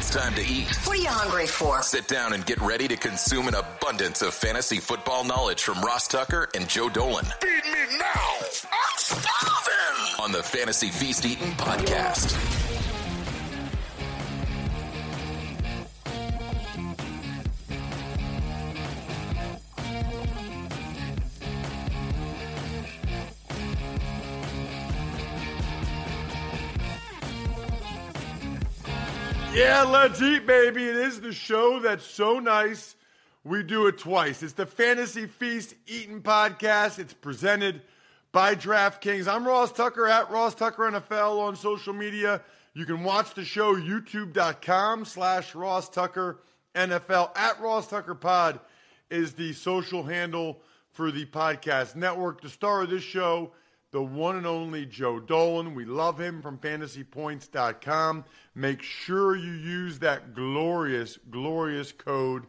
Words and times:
It's 0.00 0.08
time 0.08 0.32
to 0.36 0.40
eat. 0.40 0.74
What 0.86 0.96
are 0.96 1.02
you 1.02 1.08
hungry 1.10 1.46
for? 1.46 1.82
Sit 1.82 2.08
down 2.08 2.32
and 2.32 2.46
get 2.46 2.58
ready 2.62 2.88
to 2.88 2.96
consume 2.96 3.48
an 3.48 3.54
abundance 3.54 4.22
of 4.22 4.32
fantasy 4.32 4.78
football 4.78 5.24
knowledge 5.24 5.62
from 5.62 5.78
Ross 5.82 6.08
Tucker 6.08 6.48
and 6.54 6.66
Joe 6.66 6.88
Dolan. 6.88 7.26
Feed 7.42 7.50
me 7.70 7.98
now. 7.98 8.38
I'm 8.72 8.96
starving. 8.96 10.24
On 10.24 10.32
the 10.32 10.42
Fantasy 10.42 10.88
Feast 10.88 11.26
Eating 11.26 11.52
Podcast. 11.52 12.59
Yeah, 29.52 29.82
let's 29.82 30.22
eat, 30.22 30.46
baby. 30.46 30.84
It 30.84 30.94
is 30.94 31.20
the 31.20 31.32
show 31.32 31.80
that's 31.80 32.04
so 32.04 32.38
nice. 32.38 32.94
We 33.42 33.64
do 33.64 33.88
it 33.88 33.98
twice. 33.98 34.44
It's 34.44 34.52
the 34.52 34.64
Fantasy 34.64 35.26
Feast 35.26 35.74
Eating 35.88 36.22
Podcast. 36.22 37.00
It's 37.00 37.12
presented 37.12 37.82
by 38.30 38.54
DraftKings. 38.54 39.26
I'm 39.26 39.46
Ross 39.46 39.72
Tucker 39.72 40.06
at 40.06 40.30
Ross 40.30 40.54
Tucker 40.54 40.84
NFL 40.90 41.40
on 41.40 41.56
social 41.56 41.92
media. 41.92 42.42
You 42.74 42.86
can 42.86 43.02
watch 43.02 43.34
the 43.34 43.44
show 43.44 43.74
youtube.com 43.74 45.04
slash 45.04 45.54
Ross 45.56 45.88
Tucker 45.88 46.38
NFL. 46.76 47.36
At 47.36 47.60
Ross 47.60 47.88
Tucker 47.88 48.14
Pod 48.14 48.60
is 49.10 49.32
the 49.32 49.52
social 49.52 50.04
handle 50.04 50.60
for 50.92 51.10
the 51.10 51.26
podcast 51.26 51.96
network. 51.96 52.40
The 52.40 52.48
star 52.50 52.82
of 52.82 52.90
this 52.90 53.02
show, 53.02 53.50
the 53.92 54.02
one 54.02 54.36
and 54.36 54.46
only 54.46 54.86
Joe 54.86 55.18
Dolan. 55.18 55.74
We 55.74 55.84
love 55.84 56.20
him 56.20 56.42
from 56.42 56.58
fantasypoints.com. 56.58 58.24
Make 58.54 58.82
sure 58.82 59.36
you 59.36 59.52
use 59.52 59.98
that 59.98 60.34
glorious, 60.34 61.18
glorious 61.30 61.92
code 61.92 62.46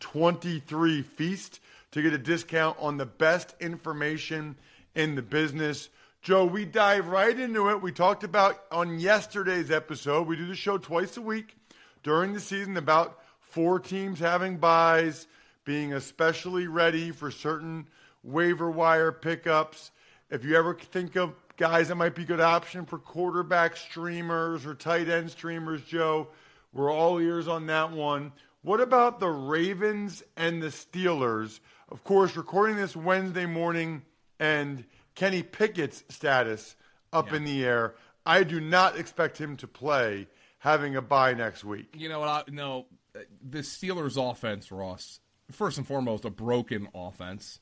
23feast 0.00 1.60
to 1.92 2.02
get 2.02 2.12
a 2.12 2.18
discount 2.18 2.76
on 2.80 2.96
the 2.96 3.06
best 3.06 3.54
information 3.60 4.56
in 4.94 5.14
the 5.14 5.22
business. 5.22 5.88
Joe, 6.20 6.44
we 6.44 6.64
dive 6.64 7.08
right 7.08 7.38
into 7.38 7.70
it. 7.70 7.82
We 7.82 7.92
talked 7.92 8.24
about 8.24 8.62
on 8.70 8.98
yesterday's 8.98 9.70
episode, 9.70 10.26
we 10.26 10.36
do 10.36 10.46
the 10.46 10.54
show 10.54 10.78
twice 10.78 11.16
a 11.16 11.22
week 11.22 11.56
during 12.02 12.32
the 12.32 12.40
season 12.40 12.76
about 12.76 13.18
four 13.40 13.78
teams 13.78 14.18
having 14.18 14.56
byes, 14.58 15.26
being 15.64 15.92
especially 15.92 16.66
ready 16.66 17.10
for 17.10 17.30
certain 17.30 17.86
waiver 18.22 18.70
wire 18.70 19.12
pickups. 19.12 19.90
If 20.32 20.46
you 20.46 20.56
ever 20.56 20.74
think 20.74 21.14
of 21.16 21.34
guys 21.58 21.88
that 21.88 21.96
might 21.96 22.14
be 22.14 22.22
a 22.22 22.24
good 22.24 22.40
option 22.40 22.86
for 22.86 22.98
quarterback 22.98 23.76
streamers 23.76 24.64
or 24.64 24.74
tight 24.74 25.10
end 25.10 25.30
streamers, 25.30 25.82
Joe, 25.82 26.28
we're 26.72 26.90
all 26.90 27.18
ears 27.20 27.48
on 27.48 27.66
that 27.66 27.92
one. 27.92 28.32
What 28.62 28.80
about 28.80 29.20
the 29.20 29.28
Ravens 29.28 30.22
and 30.38 30.62
the 30.62 30.68
Steelers? 30.68 31.60
Of 31.90 32.02
course, 32.02 32.34
recording 32.34 32.76
this 32.76 32.96
Wednesday 32.96 33.44
morning 33.44 34.00
and 34.40 34.86
Kenny 35.14 35.42
Pickett's 35.42 36.02
status 36.08 36.76
up 37.12 37.28
Yeah. 37.28 37.36
in 37.36 37.44
the 37.44 37.62
air. 37.66 37.94
I 38.24 38.42
do 38.42 38.58
not 38.58 38.96
expect 38.98 39.36
him 39.36 39.58
to 39.58 39.66
play 39.66 40.28
having 40.60 40.96
a 40.96 41.02
bye 41.02 41.34
next 41.34 41.62
week. 41.62 41.94
You 41.94 42.08
know 42.08 42.20
what? 42.20 42.28
I, 42.30 42.44
no, 42.50 42.86
uh, 43.14 43.18
the 43.42 43.58
Steelers' 43.58 44.16
offense, 44.16 44.72
Ross. 44.72 45.20
First 45.50 45.76
and 45.76 45.86
foremost, 45.86 46.24
a 46.24 46.30
broken 46.30 46.88
offense. 46.94 47.60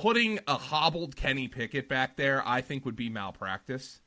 Putting 0.00 0.38
a 0.46 0.54
hobbled 0.54 1.16
Kenny 1.16 1.48
Pickett 1.48 1.88
back 1.88 2.16
there, 2.16 2.46
I 2.46 2.60
think, 2.60 2.84
would 2.84 2.96
be 2.96 3.08
malpractice. 3.08 4.00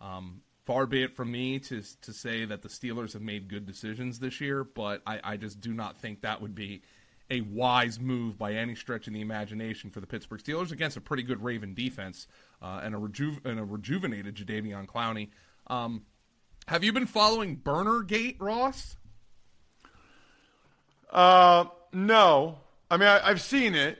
Um, 0.00 0.42
far 0.64 0.86
be 0.86 1.04
it 1.04 1.14
from 1.14 1.30
me 1.30 1.60
to 1.60 1.82
to 2.02 2.12
say 2.12 2.44
that 2.44 2.62
the 2.62 2.68
Steelers 2.68 3.12
have 3.12 3.22
made 3.22 3.48
good 3.48 3.64
decisions 3.64 4.18
this 4.18 4.40
year, 4.40 4.64
but 4.64 5.02
I, 5.06 5.20
I 5.22 5.36
just 5.36 5.60
do 5.60 5.72
not 5.72 5.96
think 5.98 6.22
that 6.22 6.42
would 6.42 6.54
be 6.54 6.82
a 7.30 7.40
wise 7.40 7.98
move 7.98 8.38
by 8.38 8.52
any 8.52 8.74
stretch 8.74 9.06
of 9.06 9.14
the 9.14 9.20
imagination 9.20 9.90
for 9.90 10.00
the 10.00 10.06
Pittsburgh 10.06 10.40
Steelers 10.40 10.72
against 10.72 10.96
a 10.96 11.00
pretty 11.00 11.22
good 11.22 11.42
Raven 11.42 11.74
defense 11.74 12.26
uh, 12.62 12.80
and 12.82 12.94
a 12.94 12.98
reju- 12.98 13.40
and 13.44 13.58
a 13.58 13.64
rejuvenated 13.64 14.34
Jadeveon 14.36 14.86
Clowney. 14.86 15.30
Um, 15.68 16.02
have 16.66 16.82
you 16.82 16.92
been 16.92 17.06
following 17.06 17.56
Burner 17.56 18.02
Gate, 18.02 18.36
Ross? 18.40 18.96
Uh, 21.10 21.66
no. 21.92 22.58
I 22.90 22.96
mean, 22.96 23.08
I, 23.08 23.28
I've 23.28 23.40
seen 23.40 23.74
it. 23.74 23.98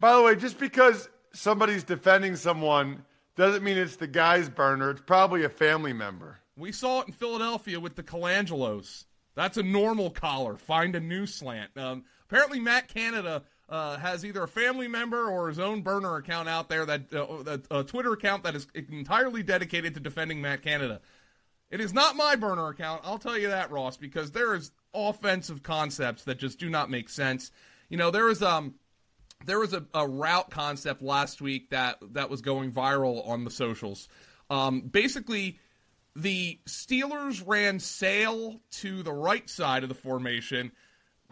By 0.00 0.16
the 0.16 0.22
way, 0.22 0.34
just 0.34 0.58
because 0.58 1.08
somebody's 1.32 1.84
defending 1.84 2.34
someone 2.36 3.04
doesn't 3.36 3.62
mean 3.62 3.76
it's 3.76 3.96
the 3.96 4.06
guy's 4.06 4.48
burner. 4.48 4.90
It's 4.90 5.02
probably 5.02 5.44
a 5.44 5.48
family 5.48 5.92
member. 5.92 6.38
We 6.56 6.72
saw 6.72 7.02
it 7.02 7.08
in 7.08 7.12
Philadelphia 7.12 7.78
with 7.78 7.96
the 7.96 8.02
Colangelos. 8.02 9.04
That's 9.34 9.56
a 9.56 9.62
normal 9.62 10.10
collar. 10.10 10.56
Find 10.56 10.96
a 10.96 11.00
new 11.00 11.26
slant. 11.26 11.76
Um, 11.76 12.04
apparently, 12.28 12.60
Matt 12.60 12.88
Canada 12.88 13.42
uh, 13.68 13.96
has 13.98 14.24
either 14.24 14.42
a 14.42 14.48
family 14.48 14.88
member 14.88 15.28
or 15.28 15.48
his 15.48 15.58
own 15.58 15.82
burner 15.82 16.16
account 16.16 16.48
out 16.48 16.68
there 16.68 16.84
that 16.84 17.12
uh, 17.14 17.58
a 17.70 17.84
Twitter 17.84 18.12
account 18.12 18.42
that 18.42 18.54
is 18.56 18.66
entirely 18.74 19.42
dedicated 19.42 19.94
to 19.94 20.00
defending 20.00 20.42
Matt 20.42 20.62
Canada. 20.62 21.00
It 21.70 21.80
is 21.80 21.94
not 21.94 22.16
my 22.16 22.34
burner 22.34 22.68
account. 22.68 23.02
I'll 23.04 23.18
tell 23.18 23.38
you 23.38 23.48
that, 23.48 23.70
Ross, 23.70 23.96
because 23.96 24.32
there 24.32 24.54
is 24.54 24.72
offensive 24.92 25.62
concepts 25.62 26.24
that 26.24 26.38
just 26.38 26.58
do 26.58 26.68
not 26.68 26.90
make 26.90 27.08
sense. 27.08 27.52
You 27.88 27.96
know, 27.96 28.10
there 28.10 28.28
is 28.28 28.42
um 28.42 28.74
there 29.44 29.58
was 29.58 29.72
a, 29.72 29.84
a 29.94 30.06
route 30.06 30.50
concept 30.50 31.02
last 31.02 31.40
week 31.40 31.70
that 31.70 31.98
that 32.12 32.30
was 32.30 32.40
going 32.40 32.72
viral 32.72 33.26
on 33.28 33.44
the 33.44 33.50
socials. 33.50 34.08
Um, 34.48 34.80
basically, 34.82 35.58
the 36.16 36.58
Steelers 36.66 37.42
ran 37.46 37.78
sail 37.78 38.60
to 38.72 39.02
the 39.02 39.12
right 39.12 39.48
side 39.48 39.82
of 39.82 39.88
the 39.88 39.94
formation. 39.94 40.72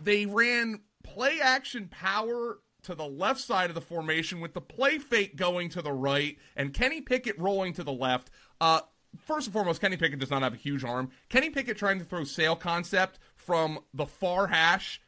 They 0.03 0.27
ran 0.27 0.81
play 1.03 1.41
action 1.41 1.89
power 1.89 2.59
to 2.83 2.95
the 2.95 3.07
left 3.07 3.41
side 3.41 3.71
of 3.71 3.75
the 3.75 3.81
formation 3.81 4.41
with 4.41 4.55
the 4.55 4.61
play 4.61 4.99
fake 4.99 5.37
going 5.37 5.69
to 5.71 5.83
the 5.83 5.93
right 5.93 6.39
and 6.57 6.73
Kenny 6.73 7.01
Pickett 7.01 7.39
rolling 7.39 7.73
to 7.75 7.83
the 7.83 7.93
left. 7.93 8.31
Uh, 8.61 8.81
first 9.19 9.49
and 9.49 9.53
foremost, 9.53 9.81
Kenny 9.81 9.97
Pickett 9.97 10.21
does 10.21 10.31
not 10.31 10.43
have 10.43 10.55
a 10.55 10.59
huge 10.59 10.85
arm. 10.85 11.11
Kenny 11.29 11.51
Pickett 11.51 11.77
trying 11.77 11.99
to 11.99 12.05
throw 12.05 12.25
sail 12.25 12.55
concept 12.55 13.19
from 13.35 13.81
the 13.93 14.07
far 14.07 14.47
hash 14.47 15.01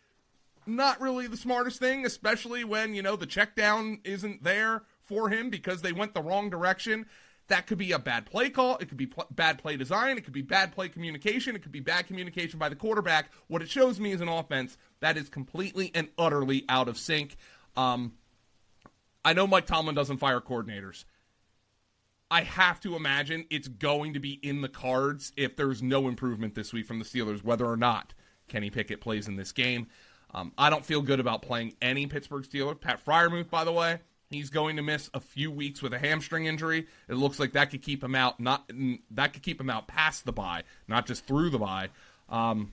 not 0.67 1.01
really 1.01 1.27
the 1.27 1.37
smartest 1.37 1.79
thing, 1.79 2.05
especially 2.07 2.65
when, 2.65 2.95
you 2.95 3.03
know, 3.03 3.17
the 3.17 3.27
check 3.27 3.57
down 3.57 4.01
isn't 4.05 4.43
there 4.43 4.83
for 5.03 5.29
him 5.29 5.51
because 5.51 5.83
they 5.83 5.93
went 5.93 6.15
the 6.15 6.23
wrong 6.23 6.51
direction. 6.51 7.07
That 7.49 7.67
could 7.67 7.79
be 7.79 7.93
a 7.93 7.99
bad 7.99 8.27
play 8.27 8.49
call. 8.51 8.77
It 8.77 8.89
could 8.89 8.97
be 8.97 9.07
pl- 9.07 9.27
bad 9.33 9.59
play 9.59 9.77
design. 9.77 10.17
It 10.17 10.25
could 10.25 10.33
be 10.33 10.43
bad 10.43 10.73
play 10.73 10.89
communication. 10.89 11.57
It 11.57 11.63
could 11.63 11.73
be 11.73 11.81
bad 11.81 12.07
communication 12.07 12.59
by 12.59 12.69
the 12.69 12.77
quarterback. 12.77 13.31
What 13.49 13.61
it 13.61 13.69
shows 13.69 13.99
me 13.99 14.13
is 14.13 14.21
an 14.21 14.29
offense 14.29 14.79
that 15.01 15.17
is 15.17 15.29
completely 15.29 15.91
and 15.95 16.09
utterly 16.17 16.65
out 16.69 16.89
of 16.89 16.97
sync. 16.97 17.37
Um, 17.77 18.13
I 19.25 19.33
know 19.33 19.47
Mike 19.47 19.67
Tomlin 19.67 19.97
doesn't 19.97 20.19
fire 20.19 20.41
coordinators. 20.41 21.05
I 22.31 22.43
have 22.43 22.79
to 22.81 22.95
imagine 22.95 23.47
it's 23.51 23.67
going 23.67 24.15
to 24.15 24.21
be 24.21 24.35
in 24.35 24.61
the 24.61 24.69
cards 24.69 25.33
if 25.37 25.57
there's 25.57 25.83
no 25.83 26.07
improvement 26.07 26.55
this 26.55 26.73
week 26.73 26.87
from 26.87 27.01
the 27.01 27.05
Steelers, 27.05 27.43
whether 27.43 27.67
or 27.67 27.77
not 27.77 28.15
Kenny 28.47 28.71
Pickett 28.71 29.01
plays 29.01 29.27
in 29.27 29.35
this 29.35 29.51
game. 29.51 29.89
Um, 30.33 30.53
I 30.57 30.71
don't 30.71 30.85
feel 30.85 31.03
good 31.03 31.21
about 31.21 31.43
playing 31.43 31.75
any 31.83 32.07
Pittsburgh 32.07 32.45
Steeler. 32.45 32.79
Pat 32.79 33.05
Freiermuth, 33.05 33.51
by 33.51 33.65
the 33.65 33.73
way, 33.73 33.99
he's 34.31 34.51
going 34.51 34.77
to 34.77 34.83
miss 34.83 35.11
a 35.13 35.21
few 35.21 35.51
weeks 35.51 35.83
with 35.83 35.93
a 35.93 35.99
hamstring 35.99 36.47
injury. 36.47 36.87
It 37.09 37.15
looks 37.15 37.39
like 37.39 37.53
that 37.53 37.71
could 37.71 37.83
keep 37.83 38.03
him 38.03 38.15
out. 38.15 38.41
Not 38.41 38.71
that 39.13 39.33
could 39.33 39.43
keep 39.43 39.61
him 39.61 39.71
out 39.71 39.89
past 39.89 40.25
the 40.25 40.33
bye, 40.33 40.63
not 40.89 41.07
just 41.07 41.27
through 41.27 41.51
the 41.51 41.59
bye. 41.59 41.89
Um, 42.29 42.73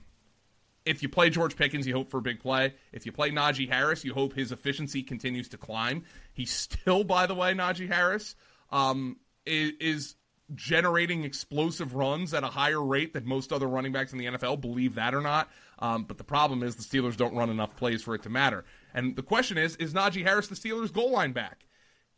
if 0.84 1.02
you 1.02 1.08
play 1.08 1.28
George 1.28 1.56
Pickens, 1.56 1.86
you 1.86 1.94
hope 1.94 2.10
for 2.10 2.18
a 2.18 2.22
big 2.22 2.40
play. 2.40 2.74
If 2.92 3.04
you 3.04 3.12
play 3.12 3.30
Najee 3.30 3.68
Harris, 3.68 4.04
you 4.04 4.14
hope 4.14 4.32
his 4.32 4.52
efficiency 4.52 5.02
continues 5.02 5.48
to 5.50 5.58
climb. 5.58 6.04
He's 6.32 6.50
still, 6.50 7.04
by 7.04 7.26
the 7.26 7.34
way, 7.34 7.52
Najee 7.52 7.88
Harris. 7.88 8.34
Um, 8.70 9.16
is, 9.44 9.72
is 9.80 10.14
generating 10.54 11.24
explosive 11.24 11.94
runs 11.94 12.32
at 12.32 12.42
a 12.42 12.48
higher 12.48 12.82
rate 12.82 13.12
than 13.12 13.26
most 13.26 13.52
other 13.52 13.66
running 13.66 13.92
backs 13.92 14.12
in 14.12 14.18
the 14.18 14.26
NFL, 14.26 14.60
believe 14.60 14.94
that 14.94 15.14
or 15.14 15.20
not. 15.20 15.50
Um, 15.80 16.04
but 16.04 16.18
the 16.18 16.24
problem 16.24 16.62
is 16.62 16.76
the 16.76 16.82
Steelers 16.82 17.16
don't 17.16 17.34
run 17.34 17.50
enough 17.50 17.76
plays 17.76 18.02
for 18.02 18.14
it 18.14 18.22
to 18.24 18.30
matter. 18.30 18.64
And 18.94 19.14
the 19.14 19.22
question 19.22 19.58
is, 19.58 19.76
is 19.76 19.94
Najee 19.94 20.24
Harris 20.24 20.48
the 20.48 20.54
Steelers' 20.54 20.92
goal 20.92 21.12
line 21.12 21.32
back? 21.32 21.66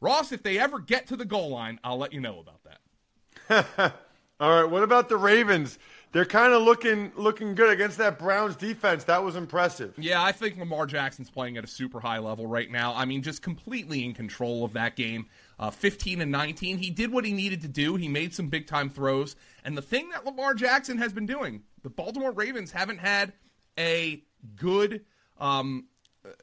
Ross, 0.01 0.33
if 0.33 0.43
they 0.43 0.59
ever 0.59 0.79
get 0.79 1.07
to 1.09 1.17
the 1.17 1.27
goal 1.27 1.51
line, 1.51 1.79
I'll 1.85 1.99
let 1.99 2.13
you 2.13 2.21
know 2.21 2.41
about 2.41 2.61
that. 2.65 3.95
All 4.41 4.63
right, 4.63 4.71
what 4.71 4.83
about 4.83 5.11
the 5.11 5.19
Ravens? 5.19 5.79
They're 6.13 6.25
kind 6.25 6.55
of 6.55 6.63
looking 6.63 7.13
looking 7.15 7.55
good 7.55 7.71
against 7.71 7.99
that 7.99 8.19
Browns 8.19 8.57
defense. 8.57 9.05
That 9.05 9.23
was 9.23 9.37
impressive. 9.37 9.95
Yeah, 9.99 10.23
I 10.23 10.33
think 10.33 10.57
Lamar 10.57 10.87
Jackson's 10.87 11.31
playing 11.31 11.57
at 11.59 11.63
a 11.63 11.69
super 11.69 12.01
high 12.01 12.19
level 12.19 12.47
right 12.47 12.71
now. 12.71 12.95
I 12.95 13.05
mean, 13.05 13.23
just 13.23 13.43
completely 13.43 14.05
in 14.05 14.15
control 14.15 14.65
of 14.65 14.73
that 14.73 14.97
game 14.97 15.27
uh, 15.61 15.71
15 15.71 16.23
and 16.23 16.33
19. 16.33 16.79
He 16.79 16.91
did 16.91 17.13
what 17.13 17.25
he 17.25 17.33
needed 17.33 17.61
to 17.63 17.69
do. 17.69 17.97
He 17.97 18.09
made 18.09 18.35
some 18.35 18.49
big 18.49 18.67
time 18.67 18.89
throws. 18.89 19.37
And 19.65 19.77
the 19.77 19.83
thing 19.83 20.09
that 20.11 20.25
Lamar 20.25 20.55
Jackson 20.55 20.97
has 20.99 21.13
been 21.13 21.27
doing, 21.27 21.63
the 21.83 21.91
Baltimore 21.91 22.33
Ravens 22.33 22.73
haven't 22.73 22.99
had 22.99 23.35
a 23.79 24.23
good. 24.57 25.05
Um, 25.39 25.87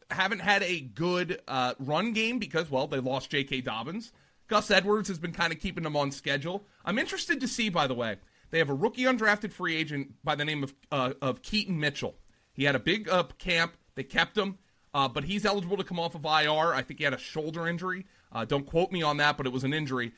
haven't 0.09 0.39
had 0.39 0.63
a 0.63 0.79
good 0.79 1.41
uh, 1.47 1.75
run 1.79 2.13
game 2.13 2.39
because, 2.39 2.69
well, 2.69 2.87
they 2.87 2.99
lost 2.99 3.29
J.K. 3.29 3.61
Dobbins. 3.61 4.11
Gus 4.47 4.71
Edwards 4.71 5.07
has 5.09 5.19
been 5.19 5.33
kind 5.33 5.53
of 5.53 5.59
keeping 5.59 5.83
them 5.83 5.95
on 5.95 6.11
schedule. 6.11 6.65
I'm 6.85 6.97
interested 6.97 7.39
to 7.41 7.47
see, 7.47 7.69
by 7.69 7.85
the 7.85 7.93
way, 7.93 8.17
they 8.49 8.59
have 8.59 8.69
a 8.69 8.73
rookie 8.73 9.03
undrafted 9.03 9.51
free 9.51 9.75
agent 9.75 10.13
by 10.23 10.35
the 10.35 10.45
name 10.45 10.63
of 10.63 10.73
uh, 10.91 11.13
of 11.21 11.41
Keaton 11.41 11.79
Mitchell. 11.79 12.15
He 12.53 12.63
had 12.63 12.75
a 12.75 12.79
big 12.79 13.09
uh, 13.09 13.23
camp. 13.37 13.75
They 13.95 14.03
kept 14.03 14.37
him, 14.37 14.57
uh, 14.93 15.07
but 15.07 15.25
he's 15.25 15.45
eligible 15.45 15.77
to 15.77 15.83
come 15.83 15.99
off 15.99 16.15
of 16.15 16.25
IR. 16.25 16.73
I 16.73 16.81
think 16.81 16.99
he 16.99 17.03
had 17.03 17.13
a 17.13 17.19
shoulder 17.19 17.67
injury. 17.67 18.05
Uh, 18.31 18.45
don't 18.45 18.65
quote 18.65 18.91
me 18.91 19.03
on 19.03 19.17
that, 19.17 19.37
but 19.37 19.45
it 19.45 19.53
was 19.53 19.63
an 19.63 19.73
injury. 19.73 20.13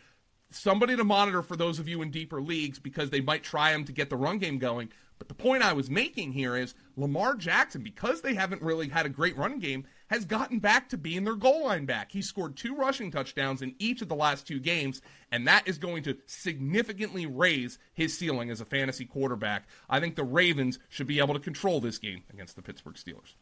Somebody 0.51 0.95
to 0.95 1.03
monitor 1.03 1.41
for 1.41 1.55
those 1.55 1.79
of 1.79 1.87
you 1.87 2.01
in 2.01 2.11
deeper 2.11 2.41
leagues 2.41 2.79
because 2.79 3.09
they 3.09 3.21
might 3.21 3.43
try 3.43 3.71
him 3.71 3.85
to 3.85 3.91
get 3.91 4.09
the 4.09 4.15
run 4.15 4.37
game 4.39 4.57
going. 4.57 4.89
But 5.19 5.27
the 5.27 5.35
point 5.35 5.63
I 5.63 5.73
was 5.73 5.89
making 5.89 6.31
here 6.31 6.55
is 6.55 6.73
Lamar 6.95 7.35
Jackson, 7.35 7.83
because 7.83 8.21
they 8.21 8.33
haven't 8.33 8.61
really 8.61 8.87
had 8.87 9.05
a 9.05 9.09
great 9.09 9.37
run 9.37 9.59
game, 9.59 9.85
has 10.07 10.23
gotten 10.25 10.59
back 10.59 10.89
to 10.89 10.97
being 10.97 11.25
their 11.25 11.35
goal 11.35 11.65
line 11.65 11.85
back. 11.85 12.11
He 12.11 12.21
scored 12.21 12.55
two 12.55 12.73
rushing 12.73 13.11
touchdowns 13.11 13.61
in 13.61 13.75
each 13.79 14.01
of 14.01 14.07
the 14.07 14.15
last 14.15 14.47
two 14.47 14.59
games, 14.59 15.01
and 15.31 15.45
that 15.47 15.67
is 15.67 15.77
going 15.77 16.03
to 16.03 16.17
significantly 16.25 17.25
raise 17.25 17.77
his 17.93 18.17
ceiling 18.17 18.49
as 18.49 18.61
a 18.61 18.65
fantasy 18.65 19.05
quarterback. 19.05 19.67
I 19.89 19.99
think 19.99 20.15
the 20.15 20.23
Ravens 20.23 20.79
should 20.87 21.07
be 21.07 21.19
able 21.19 21.33
to 21.33 21.39
control 21.39 21.81
this 21.81 21.97
game 21.97 22.23
against 22.31 22.55
the 22.55 22.61
Pittsburgh 22.61 22.95
Steelers. 22.95 23.35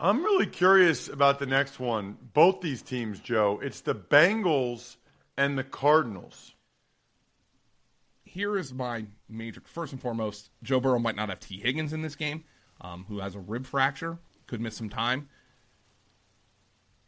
I'm 0.00 0.22
really 0.22 0.46
curious 0.46 1.08
about 1.08 1.38
the 1.38 1.46
next 1.46 1.80
one. 1.80 2.18
Both 2.34 2.60
these 2.60 2.82
teams, 2.82 3.20
Joe. 3.20 3.60
It's 3.62 3.80
the 3.80 3.94
Bengals 3.94 4.96
and 5.36 5.56
the 5.56 5.64
Cardinals. 5.64 6.54
Here 8.28 8.58
is 8.58 8.74
my 8.74 9.06
major. 9.28 9.62
First 9.64 9.92
and 9.92 10.00
foremost, 10.00 10.50
Joe 10.62 10.80
Burrow 10.80 10.98
might 10.98 11.16
not 11.16 11.30
have 11.30 11.40
Tee 11.40 11.58
Higgins 11.58 11.94
in 11.94 12.02
this 12.02 12.14
game, 12.14 12.44
um, 12.80 13.06
who 13.08 13.20
has 13.20 13.34
a 13.34 13.38
rib 13.38 13.66
fracture, 13.66 14.18
could 14.46 14.60
miss 14.60 14.76
some 14.76 14.90
time. 14.90 15.28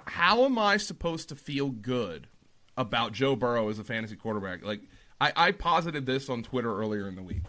How 0.07 0.45
am 0.45 0.59
I 0.59 0.79
supposed 0.79 1.29
to 1.29 1.37
feel 1.37 1.69
good 1.69 2.27
about 2.77 3.13
Joe 3.13 3.37
Burrow 3.37 3.69
as 3.69 3.79
a 3.79 3.85
fantasy 3.85 4.17
quarterback? 4.17 4.65
Like 4.65 4.81
I, 5.21 5.33
I 5.37 5.53
posited 5.53 6.07
this 6.07 6.31
on 6.31 6.43
Twitter 6.43 6.75
earlier 6.75 7.07
in 7.07 7.17
the 7.17 7.23
week. 7.23 7.43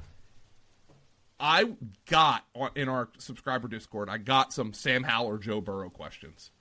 I 1.39 1.71
got 2.07 2.45
in 2.75 2.89
our 2.89 3.09
subscriber 3.17 3.67
Discord, 3.67 4.09
I 4.09 4.17
got 4.17 4.53
some 4.53 4.73
Sam 4.73 5.03
Howell 5.03 5.27
or 5.27 5.37
Joe 5.37 5.61
Burrow 5.61 5.89
questions 5.89 6.51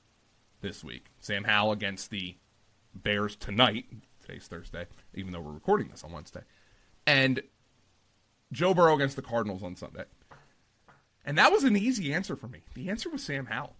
this 0.60 0.84
week. 0.84 1.06
Sam 1.18 1.44
Howell 1.44 1.72
against 1.72 2.10
the 2.10 2.36
Bears 2.94 3.34
tonight. 3.36 3.86
Today's 4.20 4.46
Thursday, 4.46 4.86
even 5.14 5.32
though 5.32 5.40
we're 5.40 5.52
recording 5.52 5.88
this 5.88 6.04
on 6.04 6.12
Wednesday. 6.12 6.42
And 7.06 7.42
Joe 8.52 8.74
Burrow 8.74 8.94
against 8.94 9.16
the 9.16 9.22
Cardinals 9.22 9.62
on 9.62 9.76
Sunday. 9.76 10.04
And 11.24 11.38
that 11.38 11.52
was 11.52 11.64
an 11.64 11.76
easy 11.76 12.12
answer 12.12 12.36
for 12.36 12.48
me. 12.48 12.60
The 12.74 12.90
answer 12.90 13.10
was 13.10 13.22
Sam 13.22 13.46
Howell. 13.46 13.76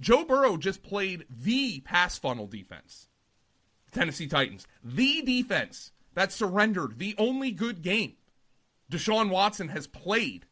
Joe 0.00 0.24
Burrow 0.24 0.56
just 0.56 0.82
played 0.82 1.24
the 1.30 1.80
pass 1.80 2.18
funnel 2.18 2.46
defense. 2.46 3.08
The 3.90 3.98
Tennessee 3.98 4.26
Titans. 4.26 4.66
The 4.84 5.22
defense 5.22 5.92
that 6.14 6.32
surrendered 6.32 6.98
the 6.98 7.14
only 7.18 7.50
good 7.50 7.82
game 7.82 8.14
Deshaun 8.90 9.30
Watson 9.30 9.68
has 9.68 9.86
played 9.86 10.46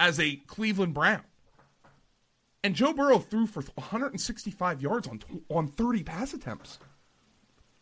as 0.00 0.18
a 0.18 0.36
Cleveland 0.36 0.94
Brown. 0.94 1.22
And 2.64 2.74
Joe 2.74 2.92
Burrow 2.92 3.18
threw 3.18 3.46
for 3.46 3.62
165 3.62 4.82
yards 4.82 5.08
on 5.08 5.20
on 5.48 5.68
30 5.68 6.02
pass 6.04 6.32
attempts. 6.32 6.78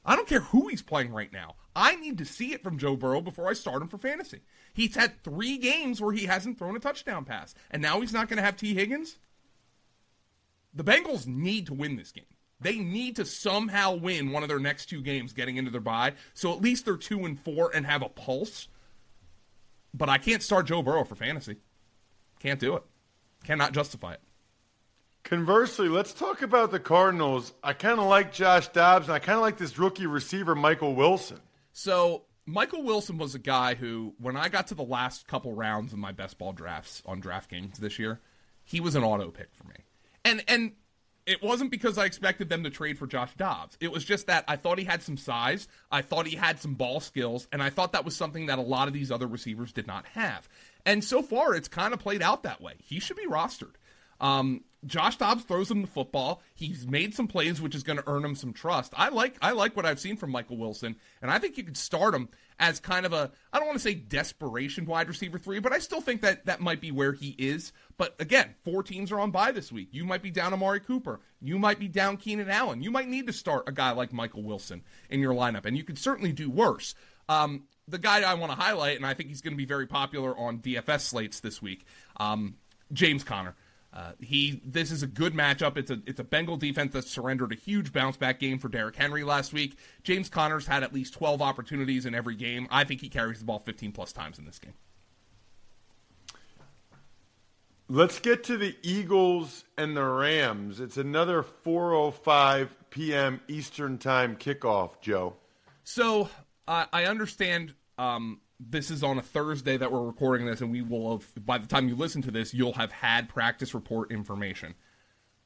I 0.05 0.17
don't 0.17 0.29
care 0.29 0.41
who 0.41 0.69
he's 0.69 0.83
playing 0.83 1.13
right 1.13 1.33
now. 1.33 1.57
I 1.77 1.97
need 1.97 2.19
to 2.19 2.25
see 2.25 2.53
it 2.53 2.63
from 2.63 2.79
Joe 2.79 2.97
Burrow 2.97 3.21
before 3.21 3.49
I 3.49 3.53
start 3.53 3.83
him 3.83 3.89
for 3.89 3.99
fantasy. 3.99 4.41
He's 4.73 4.95
had 4.95 5.23
three 5.23 5.59
games 5.59 6.01
where 6.01 6.13
he 6.13 6.27
hasn't 6.27 6.59
thrown 6.59 6.77
a 6.77 6.81
touchdown 6.81 7.25
pass, 7.25 7.55
and 7.71 7.81
now 7.81 8.01
he's 8.01 8.13
not 8.13 8.29
going 8.29 8.39
to 8.39 8.43
have 8.43 8.57
Tee 8.57 8.75
Higgins. 8.75 9.19
The 10.75 10.85
Bengals 10.85 11.27
need 11.27 11.67
to 11.67 11.75
win 11.75 11.97
this 11.97 12.13
game. 12.13 12.25
They 12.61 12.79
need 12.79 13.17
to 13.17 13.25
somehow 13.25 13.95
win 13.95 14.33
one 14.33 14.43
of 14.43 14.49
their 14.49 14.59
next 14.59 14.87
two 14.87 15.03
games 15.03 15.33
getting 15.33 15.57
into 15.57 15.71
their 15.71 15.81
bye, 15.81 16.15
so 16.35 16.53
at 16.53 16.61
least 16.61 16.85
they're 16.85 16.97
two 16.97 17.25
and 17.25 17.39
four 17.39 17.71
and 17.75 17.87
have 17.87 18.03
a 18.03 18.09
pulse 18.09 18.69
but 19.93 20.09
I 20.09 20.19
can't 20.19 20.43
start 20.43 20.67
Joe 20.67 20.83
Burrow 20.83 21.05
for 21.05 21.15
fantasy. 21.15 21.57
Can't 22.39 22.61
do 22.61 22.77
it. 22.77 22.83
Cannot 23.45 23.73
justify 23.73 24.15
it. 24.15 24.21
Conversely, 25.31 25.89
let's 25.89 26.13
talk 26.13 26.43
about 26.43 26.73
the 26.73 26.81
Cardinals. 26.81 27.53
I 27.63 27.73
kind 27.73 28.01
of 28.01 28.07
like 28.07 28.33
Josh 28.33 28.67
Dobbs, 28.67 29.07
and 29.07 29.15
I 29.15 29.21
kind 29.21 29.37
of 29.37 29.43
like 29.43 29.59
this 29.59 29.79
rookie 29.79 30.07
receiver, 30.07 30.57
Michael 30.57 30.97
Wilson. 30.97 31.39
So, 31.73 32.25
Michael 32.47 32.83
Wilson 32.83 33.17
was 33.17 33.37
a 33.37 33.39
guy 33.39 33.77
who, 33.77 34.13
when 34.19 34.37
I 34.37 34.49
got 34.49 34.67
to 34.67 34.75
the 34.75 34.83
last 34.83 35.29
couple 35.29 35.53
rounds 35.53 35.93
of 35.93 36.01
my 36.01 36.11
best 36.11 36.37
ball 36.37 36.53
drafts 36.53 37.01
on 37.07 37.23
DraftKings 37.23 37.77
this 37.77 37.97
year, 37.97 38.19
he 38.65 38.81
was 38.81 38.97
an 38.97 39.05
auto 39.05 39.31
pick 39.31 39.51
for 39.55 39.69
me. 39.69 39.77
And 40.25 40.43
and 40.49 40.73
it 41.27 41.41
wasn't 41.45 41.71
because 41.71 41.97
I 41.97 42.07
expected 42.07 42.49
them 42.49 42.65
to 42.65 42.71
trade 42.71 42.99
for 42.99 43.07
Josh 43.07 43.33
Dobbs. 43.37 43.77
It 43.79 43.93
was 43.93 44.05
just 44.05 44.27
that 44.27 44.43
I 44.49 44.57
thought 44.57 44.79
he 44.79 44.85
had 44.85 45.01
some 45.01 45.17
size, 45.17 45.69
I 45.93 46.03
thought 46.03 46.27
he 46.27 46.35
had 46.35 46.59
some 46.59 46.75
ball 46.75 46.99
skills, 46.99 47.47
and 47.53 47.63
I 47.63 47.71
thought 47.71 47.93
that 47.93 48.05
was 48.05 48.17
something 48.17 48.47
that 48.47 48.59
a 48.59 48.63
lot 48.63 48.89
of 48.89 48.95
these 48.95 49.13
other 49.13 49.29
receivers 49.29 49.73
did 49.73 49.87
not 49.87 50.07
have. 50.07 50.49
And 50.85 51.05
so 51.05 51.23
far, 51.23 51.55
it's 51.55 51.69
kind 51.69 51.95
of 51.95 52.01
played 52.01 52.21
out 52.21 52.43
that 52.43 52.61
way. 52.61 52.75
He 52.83 52.99
should 52.99 53.17
be 53.17 53.29
rostered. 53.29 53.75
Um, 54.21 54.65
Josh 54.87 55.17
Dobbs 55.17 55.45
throws 55.45 55.71
him 55.71 55.83
the 55.83 55.89
football. 55.89 56.43
He's 56.55 56.87
made 56.87 57.15
some 57.15 57.29
plays, 57.29 57.61
which 57.61 57.75
is 57.75 57.83
going 57.83 57.99
to 57.99 58.09
earn 58.09 58.25
him 58.25 58.35
some 58.35 58.53
trust. 58.53 58.95
I 58.97 59.11
like 59.11 59.37
I 59.43 59.53
like 59.53 59.77
what 59.77 59.85
I've 59.85 60.01
seen 60.01 60.17
from 60.17 60.31
Michael 60.31 60.57
Wilson, 60.57 60.97
and 61.21 61.31
I 61.31 61.39
think 61.39 61.59
you 61.59 61.65
could 61.65 61.77
start 61.77 62.15
him 62.15 62.29
as 62.59 62.81
kind 62.81 63.05
of 63.05 63.13
a 63.13 63.31
I 63.53 63.59
don't 63.59 63.67
want 63.67 63.79
to 63.79 63.83
say 63.83 63.95
desperation 63.95 64.87
wide 64.87 65.09
receiver 65.09 65.39
three, 65.39 65.59
but 65.59 65.73
I 65.73 65.79
still 65.79 66.01
think 66.01 66.23
that 66.23 66.47
that 66.47 66.61
might 66.61 66.81
be 66.81 66.93
where 66.93 67.13
he 67.13 67.35
is. 67.39 67.73
But 67.99 68.15
again, 68.19 68.55
four 68.65 68.83
teams 68.83 69.13
are 69.13 69.21
on 69.21 69.31
bye 69.31 69.53
this 69.53 69.71
week. 69.71 69.89
You 69.93 70.05
might 70.05 70.23
be 70.23 70.31
down 70.31 70.55
Amari 70.55 70.81
Cooper. 70.81 71.21
You 71.43 71.59
might 71.59 71.79
be 71.79 71.89
down 71.89 72.17
Keenan 72.17 72.51
Allen. 72.51 72.83
You 72.83 72.91
might 72.91 73.09
need 73.09 73.27
to 73.27 73.33
start 73.33 73.69
a 73.69 73.73
guy 73.73 73.91
like 73.93 74.13
Michael 74.13 74.43
Wilson 74.43 74.83
in 75.11 75.21
your 75.21 75.35
lineup, 75.35 75.67
and 75.67 75.77
you 75.77 75.85
could 75.85 75.99
certainly 75.99 76.33
do 76.33 76.49
worse. 76.51 76.95
Um, 77.29 77.65
the 77.87 77.99
guy 77.99 78.23
I 78.23 78.35
want 78.35 78.53
to 78.53 78.59
highlight, 78.59 78.97
and 78.97 79.07
I 79.07 79.15
think 79.15 79.29
he's 79.29 79.43
going 79.43 79.53
to 79.53 79.59
be 79.59 79.67
very 79.67 79.87
popular 79.87 80.37
on 80.37 80.59
DFS 80.59 81.01
slates 81.01 81.41
this 81.41 81.61
week, 81.61 81.85
um, 82.17 82.57
James 82.93 83.25
Conner. 83.25 83.55
Uh, 83.93 84.13
he 84.21 84.63
this 84.65 84.93
is 84.93 85.03
a 85.03 85.07
good 85.07 85.35
matchup. 85.35 85.77
It's 85.77 85.91
a 85.91 86.01
it's 86.07 86.21
a 86.21 86.25
Bengal 86.25 86.57
defense 86.57 86.93
that 86.93 87.05
surrendered 87.07 87.53
a 87.53 87.57
huge 87.57 87.93
bounce 87.93 88.17
back 88.17 88.39
game 88.39 88.59
for 88.59 88.69
Derrick 88.69 88.95
Henry 88.95 89.25
last 89.25 89.53
week. 89.53 89.77
James 90.05 90.29
Conner's 90.29 90.67
had 90.67 90.85
at 90.85 90.93
least 90.93 91.15
12 91.15 91.43
opportunities 91.43 92.07
in 92.07 92.15
every 92.15 92.37
game. 92.37 92.69
I 92.71 92.85
think 92.85 93.01
he 93.01 93.09
carries 93.09 93.41
the 93.41 93.45
ball 93.45 93.59
15 93.59 93.91
plus 93.91 94.13
times 94.13 94.39
in 94.39 94.45
this 94.45 94.61
game. 94.61 94.75
Let's 97.89 98.21
get 98.21 98.45
to 98.45 98.57
the 98.57 98.77
Eagles 98.83 99.65
and 99.77 99.97
the 99.97 100.05
Rams. 100.05 100.79
It's 100.79 100.97
another 100.97 101.43
4:05 101.43 102.69
p.m. 102.91 103.41
Eastern 103.49 103.99
Time 103.99 104.37
kickoff, 104.37 105.01
Joe. 105.01 105.35
So 105.83 106.29
uh, 106.69 106.87
I 106.93 107.07
understand 107.07 107.75
um, 107.99 108.41
this 108.69 108.91
is 108.91 109.03
on 109.03 109.19
a 109.19 109.23
Thursday 109.23 109.77
that 109.77 109.91
we're 109.91 110.05
recording 110.05 110.47
this, 110.47 110.61
and 110.61 110.71
we 110.71 110.83
will 110.83 111.13
have, 111.19 111.47
by 111.47 111.59
the 111.59 111.67
time 111.67 111.89
you 111.89 111.97
listen 111.97 112.21
to 112.23 112.31
this, 112.31 112.53
you'll 112.53 112.75
have 112.75 112.93
had 112.93 113.29
practice 113.29 113.75
report 113.75 114.11
information. 114.13 114.75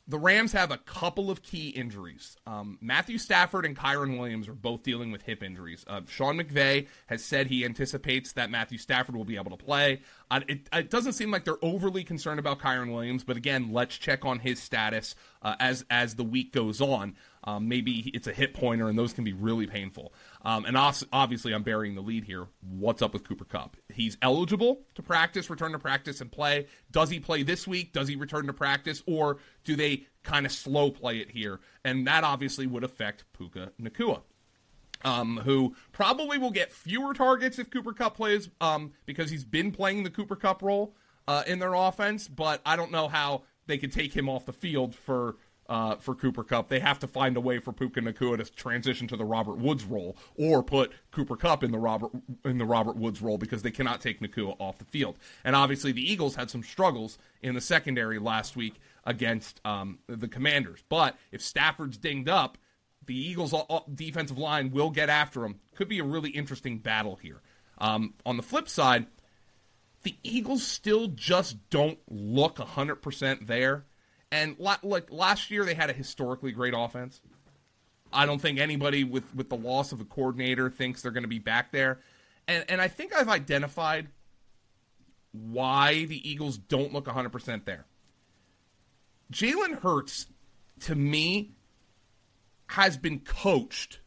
the 0.07 0.19
Rams 0.19 0.53
have 0.53 0.71
a 0.71 0.77
couple 0.77 1.31
of 1.31 1.43
key 1.43 1.71
injuries. 1.71 2.37
Um, 2.47 2.77
Matthew 2.83 3.17
Stafford 3.17 3.65
and 3.65 3.75
Kyren 3.75 4.19
Williams 4.19 4.49
are 4.49 4.55
both 4.55 4.83
dealing 4.83 5.11
with 5.11 5.23
hip 5.23 5.43
injuries. 5.43 5.83
Uh, 5.89 6.03
Sean 6.07 6.37
McVay 6.37 6.89
has 7.07 7.25
said 7.25 7.47
he 7.47 7.65
anticipates 7.65 8.33
that 8.33 8.51
Matthew 8.51 8.77
Stafford 8.77 9.17
will 9.17 9.25
be 9.25 9.37
able 9.37 9.57
to 9.57 9.65
play. 9.65 10.03
Uh, 10.31 10.41
it, 10.47 10.69
it, 10.75 10.91
doesn't 10.91 11.15
seem 11.15 11.31
like 11.31 11.45
they're 11.45 11.65
overly 11.65 12.05
concerned 12.05 12.39
about 12.39 12.59
Kyren 12.59 12.93
Williams, 12.93 13.25
but 13.25 13.39
again, 13.39 13.73
let's 13.73 13.97
check 13.97 14.27
on 14.27 14.41
his 14.41 14.61
status 14.61 15.15
uh, 15.41 15.55
as 15.59 15.87
as 15.89 16.17
the 16.17 16.25
week 16.25 16.53
goes 16.53 16.83
on. 16.83 17.17
Um, 17.45 17.69
maybe 17.69 18.11
it's 18.15 18.27
a 18.27 18.33
hip 18.33 18.55
pointer, 18.55 18.89
and 18.89 18.99
those 18.99 19.13
can 19.13 19.25
be 19.25 19.33
really 19.33 19.67
painful. 19.67 20.13
Um, 20.45 20.67
and 20.67 20.77
obviously, 20.77 21.55
I'm 21.55 21.63
burying 21.63 21.95
the 21.95 22.03
lead 22.03 22.25
here. 22.25 22.47
What's 22.61 23.01
up 23.01 23.15
with 23.15 23.27
Cooper 23.27 23.47
Kupp? 23.47 23.77
He's 23.93 24.19
eligible 24.21 24.83
to 24.95 25.03
practice, 25.03 25.49
return 25.49 25.73
to 25.73 25.79
practice, 25.79 26.21
and 26.21 26.31
play. 26.31 26.67
Does 26.91 27.09
he 27.09 27.19
play 27.19 27.43
this 27.43 27.67
week? 27.67 27.93
Does 27.93 28.09
he 28.09 28.17
return 28.17 28.47
to 28.47 28.53
practice, 28.53 29.03
or 29.07 29.39
do 29.65 29.75
they 29.75 30.07
kind 30.23 30.45
of 30.45 30.53
slow 30.53 30.91
play 30.91 31.19
it 31.19 31.31
here? 31.31 31.61
And 31.83 32.07
that 32.07 32.25
obviously 32.25 32.67
would 32.67 32.85
affect 32.85 33.25
Puka 33.33 33.73
Nacua. 33.81 34.23
Um, 35.03 35.39
who 35.45 35.77
probably 35.93 36.39
will 36.39 36.51
get 36.51 36.73
fewer 36.73 37.13
targets 37.13 37.59
if 37.59 37.69
Cooper 37.69 37.93
Kupp 37.93 38.17
plays 38.17 38.49
um, 38.63 38.93
because 39.05 39.31
he's 39.31 39.45
been 39.45 39.71
playing 39.71 40.03
the 40.03 40.09
Cooper 40.09 40.37
Kupp 40.37 40.63
role 40.63 40.95
uh, 41.29 41.43
in 41.47 41.59
their 41.59 41.75
offense. 41.75 42.27
But 42.27 42.63
I 42.65 42.77
don't 42.77 42.91
know 42.91 43.09
how 43.09 43.43
they 43.67 43.77
could 43.77 43.93
take 43.93 44.15
him 44.15 44.31
off 44.31 44.47
the 44.47 44.53
field 44.53 44.95
for 44.95 45.37
uh, 45.69 45.97
for 45.97 46.15
Cooper 46.15 46.45
Kupp. 46.45 46.69
They 46.69 46.81
have 46.81 46.99
to 47.01 47.07
find 47.07 47.37
a 47.37 47.41
way 47.41 47.59
for 47.59 47.73
Puka 47.73 48.01
Nacua 48.01 48.37
to 48.39 48.53
transition 48.53 49.09
to 49.09 49.17
the 49.17 49.25
Robert 49.25 49.59
Woods 49.59 49.85
role, 49.85 50.17
or 50.37 50.63
put 50.63 50.93
Cooper 51.11 51.37
Kupp 51.37 51.63
in 51.63 51.73
the 51.73 51.79
Robert 51.79 52.11
in 52.45 52.59
the 52.59 52.65
Robert 52.65 52.97
Woods 52.97 53.23
role 53.23 53.39
because 53.39 53.63
they 53.63 53.71
cannot 53.71 54.01
take 54.01 54.21
Nacua 54.21 54.57
off 54.59 54.79
the 54.79 54.85
field. 54.85 55.19
And 55.45 55.57
obviously, 55.57 55.93
the 55.93 56.11
Eagles 56.11 56.35
had 56.35 56.51
some 56.51 56.63
struggles 56.63 57.19
in 57.43 57.55
the 57.55 57.61
secondary 57.61 58.19
last 58.19 58.57
week 58.57 58.81
against 59.05 59.61
um, 59.65 59.99
the 60.07 60.29
Commanders. 60.29 60.83
But 60.89 61.17
if 61.33 61.43
Stafford's 61.43 61.97
dinged 61.97 62.29
up, 62.29 62.59
the 63.07 63.17
Eagles' 63.17 63.55
defensive 63.95 64.39
line 64.39 64.71
will 64.71 64.91
get 64.91 65.09
after 65.09 65.45
him. 65.45 65.61
Could 65.75 65.89
be 65.89 65.99
a 65.99 66.05
really 66.05 66.31
interesting 66.31 66.79
battle 66.79 67.17
here. 67.17 67.43
Um, 67.79 68.15
on 68.25 68.37
the 68.37 68.43
flip 68.43 68.69
side, 68.69 69.07
the 70.03 70.17
Eagles 70.23 70.67
still 70.67 71.09
just 71.09 71.69
don't 71.71 71.99
look 72.09 72.57
100% 72.57 73.47
there. 73.47 73.85
And 74.35 74.59
like 74.59 75.13
last 75.13 75.53
year, 75.53 75.65
they 75.65 75.75
had 75.75 75.91
a 75.91 75.93
historically 75.93 76.51
great 76.51 76.75
offense. 76.77 77.21
I 78.13 78.27
don't 78.27 78.41
think 78.41 78.59
anybody 78.59 79.05
with, 79.05 79.33
with 79.33 79.49
the 79.49 79.57
loss 79.57 79.93
of 79.93 80.01
a 80.01 80.05
coordinator 80.05 80.71
thinks 80.71 81.03
they're 81.03 81.13
going 81.13 81.23
to 81.23 81.29
be 81.29 81.39
back 81.39 81.71
there. 81.71 82.01
And, 82.49 82.65
and 82.69 82.81
I 82.81 82.89
think 82.89 83.15
I've 83.15 83.29
identified 83.29 84.09
why 85.31 86.07
the 86.07 86.29
Eagles 86.29 86.59
don't 86.59 86.93
look 86.93 87.05
100% 87.05 87.65
there. 87.65 87.87
Jalen 89.33 89.81
Hurts, 89.81 90.27
to 90.81 90.97
me, 90.97 91.53
has 92.71 92.97
been 92.97 93.21
coached 93.21 94.01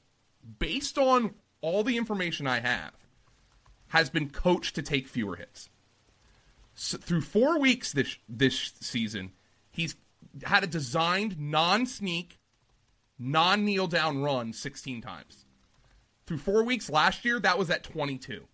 based 0.60 0.98
on 0.98 1.36
all 1.62 1.86
the 1.86 1.96
information 1.96 2.48
I 2.48 2.60
have, 2.60 2.91
has 3.88 4.10
been 4.10 4.29
coached 4.29 4.75
to 4.75 4.81
take 4.81 5.07
fewer 5.07 5.38
hits. 5.38 5.69
So 6.75 6.98
through 6.98 7.22
four 7.22 7.60
weeks 7.60 7.93
this 7.93 8.17
this 8.27 8.74
season, 8.81 9.31
he's 9.72 9.96
had 10.44 10.63
a 10.63 10.67
designed 10.67 11.39
non 11.39 11.86
sneak, 11.86 12.39
non 13.17 13.65
kneel 13.65 13.88
down 13.88 14.22
run 14.22 14.53
16 14.53 15.01
times. 15.01 15.46
Through 16.25 16.39
four 16.39 16.63
weeks 16.63 16.89
last 16.89 17.24
year, 17.24 17.39
that 17.39 17.58
was 17.58 17.70
at 17.70 17.84
22. 17.84 18.48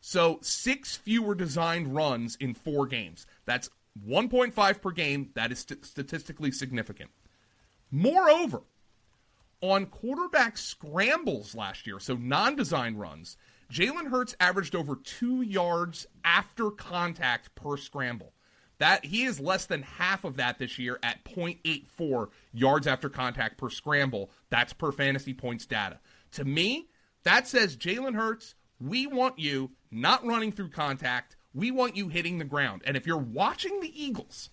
So 0.00 0.38
six 0.42 0.96
fewer 0.96 1.34
designed 1.34 1.94
runs 1.94 2.36
in 2.36 2.54
four 2.54 2.86
games. 2.86 3.26
That's 3.44 3.68
1.5 4.06 4.80
per 4.80 4.90
game. 4.90 5.30
That 5.34 5.52
is 5.52 5.60
st- 5.60 5.84
statistically 5.84 6.50
significant. 6.52 7.10
Moreover, 7.90 8.62
on 9.60 9.86
quarterback 9.86 10.56
scrambles 10.56 11.54
last 11.54 11.86
year, 11.86 11.98
so 11.98 12.14
non 12.14 12.54
designed 12.54 13.00
runs, 13.00 13.36
Jalen 13.72 14.10
Hurts 14.10 14.36
averaged 14.40 14.74
over 14.74 14.96
two 14.96 15.42
yards 15.42 16.06
after 16.24 16.70
contact 16.70 17.54
per 17.54 17.76
scramble. 17.76 18.32
That 18.78 19.04
he 19.04 19.24
is 19.24 19.40
less 19.40 19.66
than 19.66 19.82
half 19.82 20.24
of 20.24 20.36
that 20.36 20.58
this 20.58 20.78
year 20.78 20.98
at 21.02 21.24
0.84 21.24 22.28
yards 22.52 22.86
after 22.86 23.08
contact 23.08 23.58
per 23.58 23.70
scramble. 23.70 24.30
That's 24.50 24.72
per 24.72 24.92
fantasy 24.92 25.34
points 25.34 25.66
data. 25.66 25.98
To 26.32 26.44
me, 26.44 26.88
that 27.24 27.48
says 27.48 27.76
Jalen 27.76 28.14
Hurts, 28.14 28.54
we 28.80 29.06
want 29.06 29.38
you 29.38 29.70
not 29.90 30.24
running 30.24 30.52
through 30.52 30.70
contact. 30.70 31.36
We 31.52 31.70
want 31.70 31.96
you 31.96 32.08
hitting 32.08 32.38
the 32.38 32.44
ground. 32.44 32.82
And 32.86 32.96
if 32.96 33.06
you're 33.06 33.16
watching 33.18 33.80
the 33.80 34.02
Eagles, 34.02 34.50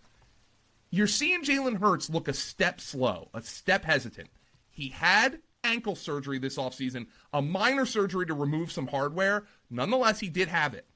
you're 0.89 1.07
seeing 1.07 1.43
Jalen 1.43 1.79
Hurts 1.79 2.09
look 2.09 2.27
a 2.27 2.33
step 2.33 2.81
slow, 2.81 3.29
a 3.33 3.41
step 3.41 3.83
hesitant. 3.83 4.29
He 4.71 4.89
had 4.89 5.39
ankle 5.63 5.95
surgery 5.95 6.39
this 6.39 6.57
offseason, 6.57 7.07
a 7.33 7.41
minor 7.41 7.85
surgery 7.85 8.25
to 8.25 8.33
remove 8.33 8.71
some 8.71 8.87
hardware. 8.87 9.45
Nonetheless, 9.69 10.19
he 10.19 10.29
did 10.29 10.47
have 10.47 10.73
it. 10.73 10.87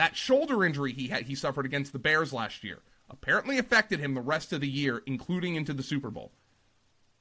That 0.00 0.16
shoulder 0.16 0.64
injury 0.64 0.94
he 0.94 1.08
had 1.08 1.24
he 1.24 1.34
suffered 1.34 1.66
against 1.66 1.92
the 1.92 1.98
Bears 1.98 2.32
last 2.32 2.64
year 2.64 2.78
apparently 3.10 3.58
affected 3.58 4.00
him 4.00 4.14
the 4.14 4.22
rest 4.22 4.50
of 4.50 4.62
the 4.62 4.66
year, 4.66 5.02
including 5.04 5.56
into 5.56 5.74
the 5.74 5.82
Super 5.82 6.08
Bowl. 6.10 6.32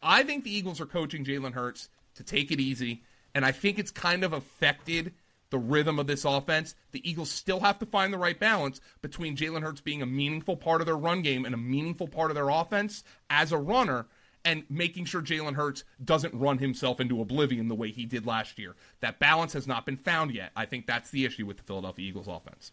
I 0.01 0.23
think 0.23 0.45
the 0.45 0.55
Eagles 0.55 0.79
are 0.79 0.85
coaching 0.85 1.25
Jalen 1.25 1.51
Hurts 1.51 1.89
to 2.15 2.23
take 2.23 2.51
it 2.51 2.61
easy, 2.61 3.03
and 3.35 3.45
I 3.45 3.51
think 3.51 3.79
it's 3.79 3.91
kind 3.91 4.23
of 4.23 4.31
affected 4.31 5.11
the 5.49 5.57
rhythm 5.57 5.99
of 5.99 6.07
this 6.07 6.23
offense. 6.23 6.73
The 6.93 7.07
Eagles 7.09 7.29
still 7.29 7.59
have 7.59 7.79
to 7.79 7.85
find 7.85 8.13
the 8.13 8.17
right 8.17 8.39
balance 8.39 8.79
between 9.01 9.35
Jalen 9.35 9.61
Hurts 9.61 9.81
being 9.81 10.01
a 10.01 10.05
meaningful 10.05 10.55
part 10.55 10.79
of 10.79 10.87
their 10.87 10.95
run 10.95 11.21
game 11.21 11.43
and 11.43 11.53
a 11.53 11.57
meaningful 11.57 12.07
part 12.07 12.31
of 12.31 12.35
their 12.35 12.47
offense 12.47 13.03
as 13.29 13.51
a 13.51 13.57
runner 13.57 14.05
and 14.45 14.63
making 14.69 15.05
sure 15.05 15.21
Jalen 15.21 15.55
Hurts 15.55 15.83
doesn't 16.03 16.33
run 16.33 16.57
himself 16.57 16.99
into 16.99 17.21
oblivion 17.21 17.67
the 17.67 17.75
way 17.75 17.91
he 17.91 18.05
did 18.05 18.25
last 18.25 18.57
year. 18.57 18.75
That 19.01 19.19
balance 19.19 19.53
has 19.53 19.67
not 19.67 19.85
been 19.85 19.97
found 19.97 20.33
yet. 20.33 20.51
I 20.55 20.65
think 20.65 20.87
that's 20.87 21.11
the 21.11 21.25
issue 21.25 21.45
with 21.45 21.57
the 21.57 21.63
Philadelphia 21.63 22.07
Eagles 22.07 22.27
offense. 22.27 22.71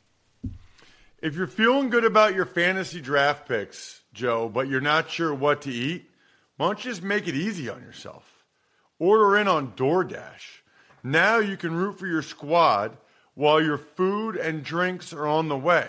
If 1.23 1.35
you're 1.35 1.47
feeling 1.47 1.91
good 1.91 2.05
about 2.05 2.35
your 2.35 2.45
fantasy 2.45 3.01
draft 3.01 3.49
picks, 3.49 4.03
Joe, 4.13 4.49
but 4.49 4.69
you're 4.69 4.81
not 4.81 5.11
sure 5.11 5.35
what 5.35 5.63
to 5.63 5.71
eat, 5.71 6.11
why 6.57 6.67
don't 6.67 6.85
you 6.85 6.91
just 6.91 7.03
make 7.03 7.27
it 7.27 7.35
easy 7.35 7.69
on 7.69 7.81
yourself? 7.83 8.25
Order 8.99 9.37
in 9.39 9.49
on 9.49 9.73
DoorDash. 9.73 10.61
Now 11.03 11.39
you 11.39 11.57
can 11.57 11.75
root 11.75 11.99
for 11.99 12.07
your 12.07 12.23
squad 12.23 12.97
while 13.35 13.63
your 13.63 13.79
food 13.79 14.37
and 14.37 14.63
drinks 14.63 15.13
are 15.13 15.27
on 15.27 15.49
the 15.49 15.57
way. 15.57 15.89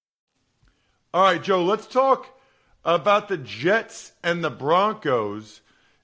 All 1.13 1.23
right, 1.23 1.43
Joe, 1.43 1.63
let's 1.63 1.87
talk 1.87 2.39
about 2.85 3.27
the 3.27 3.37
Jets 3.37 4.13
and 4.23 4.41
the 4.41 4.49
Broncos. 4.49 5.59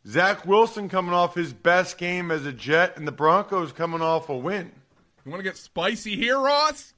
Zach 0.05 0.45
Wilson 0.45 0.89
coming 0.89 1.13
off 1.13 1.33
his 1.33 1.53
best 1.53 1.97
game 1.97 2.29
as 2.29 2.45
a 2.45 2.51
Jet, 2.51 2.97
and 2.97 3.07
the 3.07 3.13
Broncos 3.13 3.71
coming 3.71 4.01
off 4.01 4.27
a 4.27 4.37
win. 4.37 4.71
You 5.25 5.31
want 5.31 5.39
to 5.39 5.49
get 5.49 5.57
spicy 5.57 6.17
here, 6.17 6.37
Ross? 6.39 6.93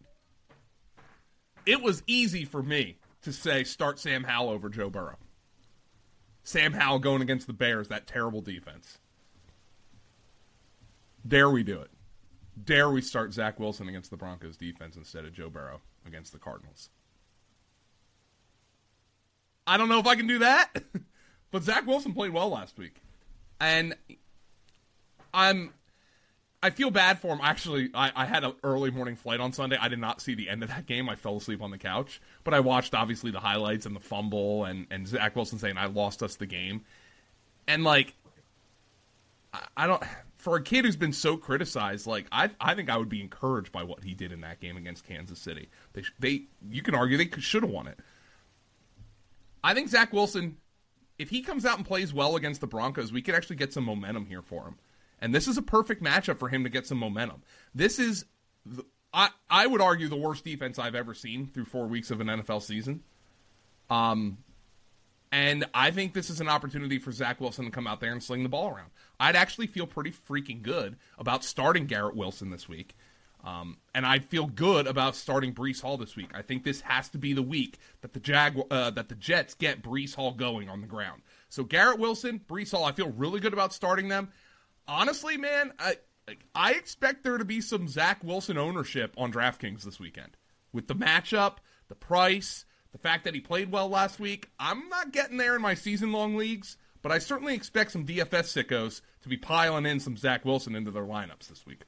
It 1.67 1.81
was 1.83 2.01
easy 2.07 2.45
for 2.45 2.63
me 2.63 2.97
to 3.21 3.31
say 3.31 3.63
start 3.63 3.99
Sam 3.99 4.23
Howell 4.23 4.49
over 4.49 4.69
Joe 4.69 4.89
Burrow. 4.89 5.17
Sam 6.43 6.73
Howell 6.73 6.99
going 6.99 7.21
against 7.21 7.45
the 7.45 7.53
Bears, 7.53 7.89
that 7.89 8.07
terrible 8.07 8.41
defense. 8.41 8.97
Dare 11.27 11.49
we 11.49 11.63
do 11.63 11.79
it? 11.79 11.91
Dare 12.63 12.89
we 12.89 13.01
start 13.01 13.33
Zach 13.33 13.59
Wilson 13.59 13.87
against 13.87 14.09
the 14.09 14.17
Broncos 14.17 14.57
defense 14.57 14.95
instead 14.95 15.25
of 15.25 15.33
Joe 15.33 15.49
Burrow 15.49 15.81
against 16.07 16.31
the 16.31 16.39
Cardinals? 16.39 16.89
I 19.69 19.77
don't 19.77 19.87
know 19.87 19.99
if 19.99 20.07
I 20.07 20.15
can 20.15 20.25
do 20.25 20.39
that, 20.39 20.69
but 21.51 21.63
Zach 21.63 21.85
Wilson 21.85 22.13
played 22.13 22.31
well 22.31 22.49
last 22.49 22.77
week, 22.77 22.95
and 23.59 23.95
I'm. 25.33 25.73
I 26.61 26.71
feel 26.71 26.91
bad 26.91 27.19
for 27.19 27.27
him. 27.27 27.39
Actually, 27.41 27.89
I, 27.93 28.11
I 28.13 28.25
had 28.25 28.43
an 28.43 28.51
early 28.63 28.91
morning 28.91 29.15
flight 29.15 29.39
on 29.39 29.53
Sunday. 29.53 29.77
I 29.79 29.87
did 29.87 29.99
not 29.99 30.19
see 30.19 30.35
the 30.35 30.49
end 30.49 30.61
of 30.61 30.67
that 30.67 30.87
game. 30.87 31.07
I 31.07 31.15
fell 31.15 31.37
asleep 31.37 31.61
on 31.61 31.71
the 31.71 31.77
couch, 31.77 32.19
but 32.43 32.53
I 32.53 32.59
watched 32.59 32.93
obviously 32.93 33.31
the 33.31 33.39
highlights 33.39 33.85
and 33.85 33.95
the 33.95 34.01
fumble 34.01 34.65
and 34.65 34.87
and 34.91 35.07
Zach 35.07 35.35
Wilson 35.35 35.59
saying 35.59 35.77
I 35.77 35.85
lost 35.85 36.21
us 36.21 36.35
the 36.35 36.47
game, 36.47 36.81
and 37.67 37.85
like, 37.85 38.13
I, 39.53 39.61
I 39.77 39.87
don't 39.87 40.03
for 40.39 40.55
a 40.55 40.63
kid 40.63 40.85
who's 40.85 40.95
been 40.95 41.13
so 41.13 41.37
criticized, 41.37 42.07
like 42.07 42.25
I, 42.31 42.49
I 42.59 42.73
think 42.73 42.89
I 42.89 42.97
would 42.97 43.09
be 43.09 43.21
encouraged 43.21 43.71
by 43.71 43.83
what 43.83 44.03
he 44.03 44.13
did 44.13 44.31
in 44.31 44.41
that 44.41 44.61
game 44.61 44.77
against 44.77 45.05
Kansas 45.05 45.37
City. 45.37 45.69
They, 45.93 46.03
they, 46.17 46.43
you 46.71 46.81
can 46.81 46.95
argue 46.95 47.17
they 47.17 47.29
should 47.39 47.63
have 47.63 47.71
won 47.71 47.87
it. 47.87 47.99
I 49.63 49.73
think 49.73 49.89
Zach 49.89 50.13
Wilson, 50.13 50.57
if 51.17 51.29
he 51.29 51.41
comes 51.41 51.65
out 51.65 51.77
and 51.77 51.85
plays 51.85 52.13
well 52.13 52.35
against 52.35 52.61
the 52.61 52.67
Broncos, 52.67 53.11
we 53.11 53.21
could 53.21 53.35
actually 53.35 53.57
get 53.57 53.73
some 53.73 53.83
momentum 53.83 54.25
here 54.25 54.41
for 54.41 54.63
him. 54.65 54.75
And 55.21 55.35
this 55.35 55.47
is 55.47 55.57
a 55.57 55.61
perfect 55.61 56.01
matchup 56.01 56.39
for 56.39 56.47
him 56.47 56.63
to 56.63 56.69
get 56.69 56.87
some 56.87 56.97
momentum. 56.97 57.43
This 57.75 57.99
is, 57.99 58.25
the, 58.65 58.85
I, 59.13 59.29
I 59.49 59.67
would 59.67 59.81
argue, 59.81 60.07
the 60.07 60.15
worst 60.15 60.45
defense 60.45 60.79
I've 60.79 60.95
ever 60.95 61.13
seen 61.13 61.47
through 61.47 61.65
four 61.65 61.87
weeks 61.87 62.09
of 62.11 62.21
an 62.21 62.27
NFL 62.27 62.61
season. 62.61 63.03
Um, 63.89 64.37
and 65.31 65.65
I 65.73 65.91
think 65.91 66.13
this 66.13 66.29
is 66.29 66.41
an 66.41 66.49
opportunity 66.49 66.97
for 66.97 67.11
Zach 67.11 67.39
Wilson 67.39 67.65
to 67.65 67.71
come 67.71 67.85
out 67.85 67.99
there 67.99 68.11
and 68.11 68.23
sling 68.23 68.43
the 68.43 68.49
ball 68.49 68.69
around. 68.69 68.89
I'd 69.19 69.35
actually 69.35 69.67
feel 69.67 69.85
pretty 69.85 70.11
freaking 70.11 70.61
good 70.61 70.95
about 71.17 71.43
starting 71.43 71.85
Garrett 71.85 72.15
Wilson 72.15 72.49
this 72.49 72.67
week. 72.67 72.95
Um, 73.43 73.77
and 73.95 74.05
I 74.05 74.19
feel 74.19 74.47
good 74.47 74.85
about 74.85 75.15
starting 75.15 75.53
Breece 75.53 75.81
Hall 75.81 75.97
this 75.97 76.15
week. 76.15 76.29
I 76.33 76.41
think 76.41 76.63
this 76.63 76.81
has 76.81 77.07
to 77.09 77.17
be 77.17 77.33
the 77.33 77.41
week 77.41 77.77
that 78.01 78.13
the 78.13 78.19
Jag 78.19 78.59
uh, 78.69 78.89
that 78.91 79.07
the 79.07 79.15
Jets 79.15 79.53
get 79.53 79.81
Breece 79.81 80.15
Hall 80.15 80.33
going 80.33 80.69
on 80.69 80.81
the 80.81 80.87
ground. 80.87 81.21
So 81.47 81.63
Garrett 81.63 81.99
Wilson, 81.99 82.41
Breece 82.47 82.71
Hall, 82.71 82.83
I 82.83 82.91
feel 82.91 83.09
really 83.11 83.39
good 83.39 83.53
about 83.53 83.73
starting 83.73 84.09
them. 84.09 84.29
Honestly, 84.87 85.37
man, 85.37 85.71
I 85.79 85.97
I 86.53 86.73
expect 86.73 87.23
there 87.23 87.37
to 87.37 87.45
be 87.45 87.61
some 87.61 87.87
Zach 87.87 88.23
Wilson 88.23 88.57
ownership 88.57 89.13
on 89.17 89.31
DraftKings 89.31 89.83
this 89.83 89.99
weekend 89.99 90.35
with 90.73 90.87
the 90.87 90.95
matchup, 90.95 91.57
the 91.87 91.95
price, 91.95 92.65
the 92.91 92.97
fact 92.97 93.23
that 93.23 93.33
he 93.33 93.39
played 93.39 93.71
well 93.71 93.87
last 93.87 94.19
week. 94.19 94.49
I'm 94.59 94.89
not 94.89 95.11
getting 95.11 95.37
there 95.37 95.55
in 95.55 95.61
my 95.61 95.73
season 95.75 96.11
long 96.11 96.35
leagues, 96.35 96.77
but 97.01 97.11
I 97.11 97.19
certainly 97.19 97.55
expect 97.55 97.91
some 97.91 98.05
DFS 98.05 98.65
sickos 98.65 99.01
to 99.21 99.29
be 99.29 99.37
piling 99.37 99.85
in 99.85 99.99
some 99.99 100.17
Zach 100.17 100.45
Wilson 100.45 100.75
into 100.75 100.91
their 100.91 101.03
lineups 101.03 101.47
this 101.47 101.65
week. 101.65 101.83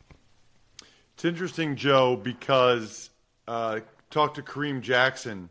It's 1.21 1.25
interesting, 1.27 1.75
Joe, 1.75 2.15
because 2.15 3.11
uh, 3.47 3.81
talked 4.09 4.37
to 4.37 4.41
Kareem 4.41 4.81
Jackson 4.81 5.49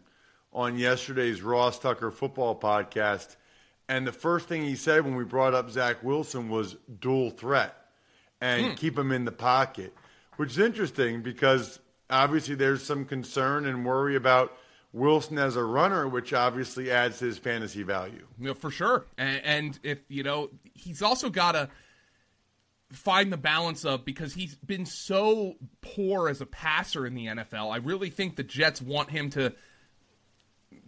on 0.53 0.77
yesterday's 0.77 1.43
Ross 1.43 1.79
Tucker 1.79 2.11
football 2.11 2.59
podcast, 2.59 3.37
and 3.89 4.05
the 4.05 4.11
first 4.11 4.49
thing 4.49 4.65
he 4.65 4.75
said 4.75 5.05
when 5.05 5.15
we 5.15 5.23
brought 5.23 5.55
up 5.55 5.71
Zach 5.71 6.03
Wilson 6.03 6.49
was 6.49 6.75
dual 6.99 7.31
threat 7.31 7.73
and 8.41 8.73
mm. 8.73 8.77
keep 8.79 8.99
him 8.99 9.13
in 9.13 9.25
the 9.25 9.31
pocket, 9.31 9.95
which 10.39 10.51
is 10.51 10.59
interesting 10.59 11.23
because 11.23 11.79
obviously 12.11 12.57
there's 12.57 12.83
some 12.83 13.05
concern 13.05 13.65
and 13.67 13.87
worry 13.87 14.17
about 14.17 14.59
Wilson 14.93 15.39
as 15.39 15.55
a 15.55 15.63
runner, 15.63 16.09
which 16.09 16.33
obviously 16.33 16.91
adds 16.91 17.21
to 17.21 17.27
his 17.27 17.39
fantasy 17.39 17.85
value. 17.85 18.27
Yeah, 18.41 18.55
for 18.55 18.73
sure. 18.73 19.07
And, 19.17 19.41
and 19.45 19.79
if 19.85 20.01
you 20.09 20.25
know, 20.25 20.51
he's 20.75 21.01
also 21.01 21.31
got 21.31 21.53
to 21.53 21.69
find 22.93 23.33
the 23.33 23.37
balance 23.37 23.85
of 23.85 24.05
because 24.05 24.35
he's 24.35 24.55
been 24.57 24.85
so 24.85 25.55
poor 25.81 26.29
as 26.29 26.41
a 26.41 26.47
passer 26.47 27.07
in 27.07 27.15
the 27.15 27.27
NFL. 27.27 27.73
I 27.73 27.77
really 27.77 28.11
think 28.11 28.37
the 28.37 28.43
Jets 28.43 28.83
want 28.83 29.11
him 29.11 29.31
to 29.31 29.55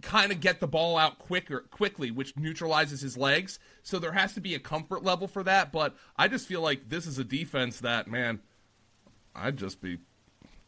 kind 0.01 0.33
of 0.33 0.41
get 0.41 0.61
the 0.61 0.67
ball 0.67 0.97
out 0.97 1.19
quicker 1.19 1.61
quickly 1.71 2.11
which 2.11 2.37
neutralizes 2.37 3.01
his 3.01 3.17
legs. 3.17 3.59
So 3.83 3.99
there 3.99 4.13
has 4.13 4.35
to 4.35 4.41
be 4.41 4.55
a 4.55 4.59
comfort 4.59 5.05
level 5.05 5.29
for 5.29 5.43
that 5.45 5.73
but 5.73 5.97
i 6.17 6.29
just 6.29 6.47
feel 6.47 6.61
like 6.61 6.89
this 6.89 7.07
is 7.07 7.19
a 7.19 7.25
defense 7.25 7.81
that 7.81 8.09
man 8.09 8.41
i'd 9.35 9.57
just 9.57 9.81
be 9.81 9.99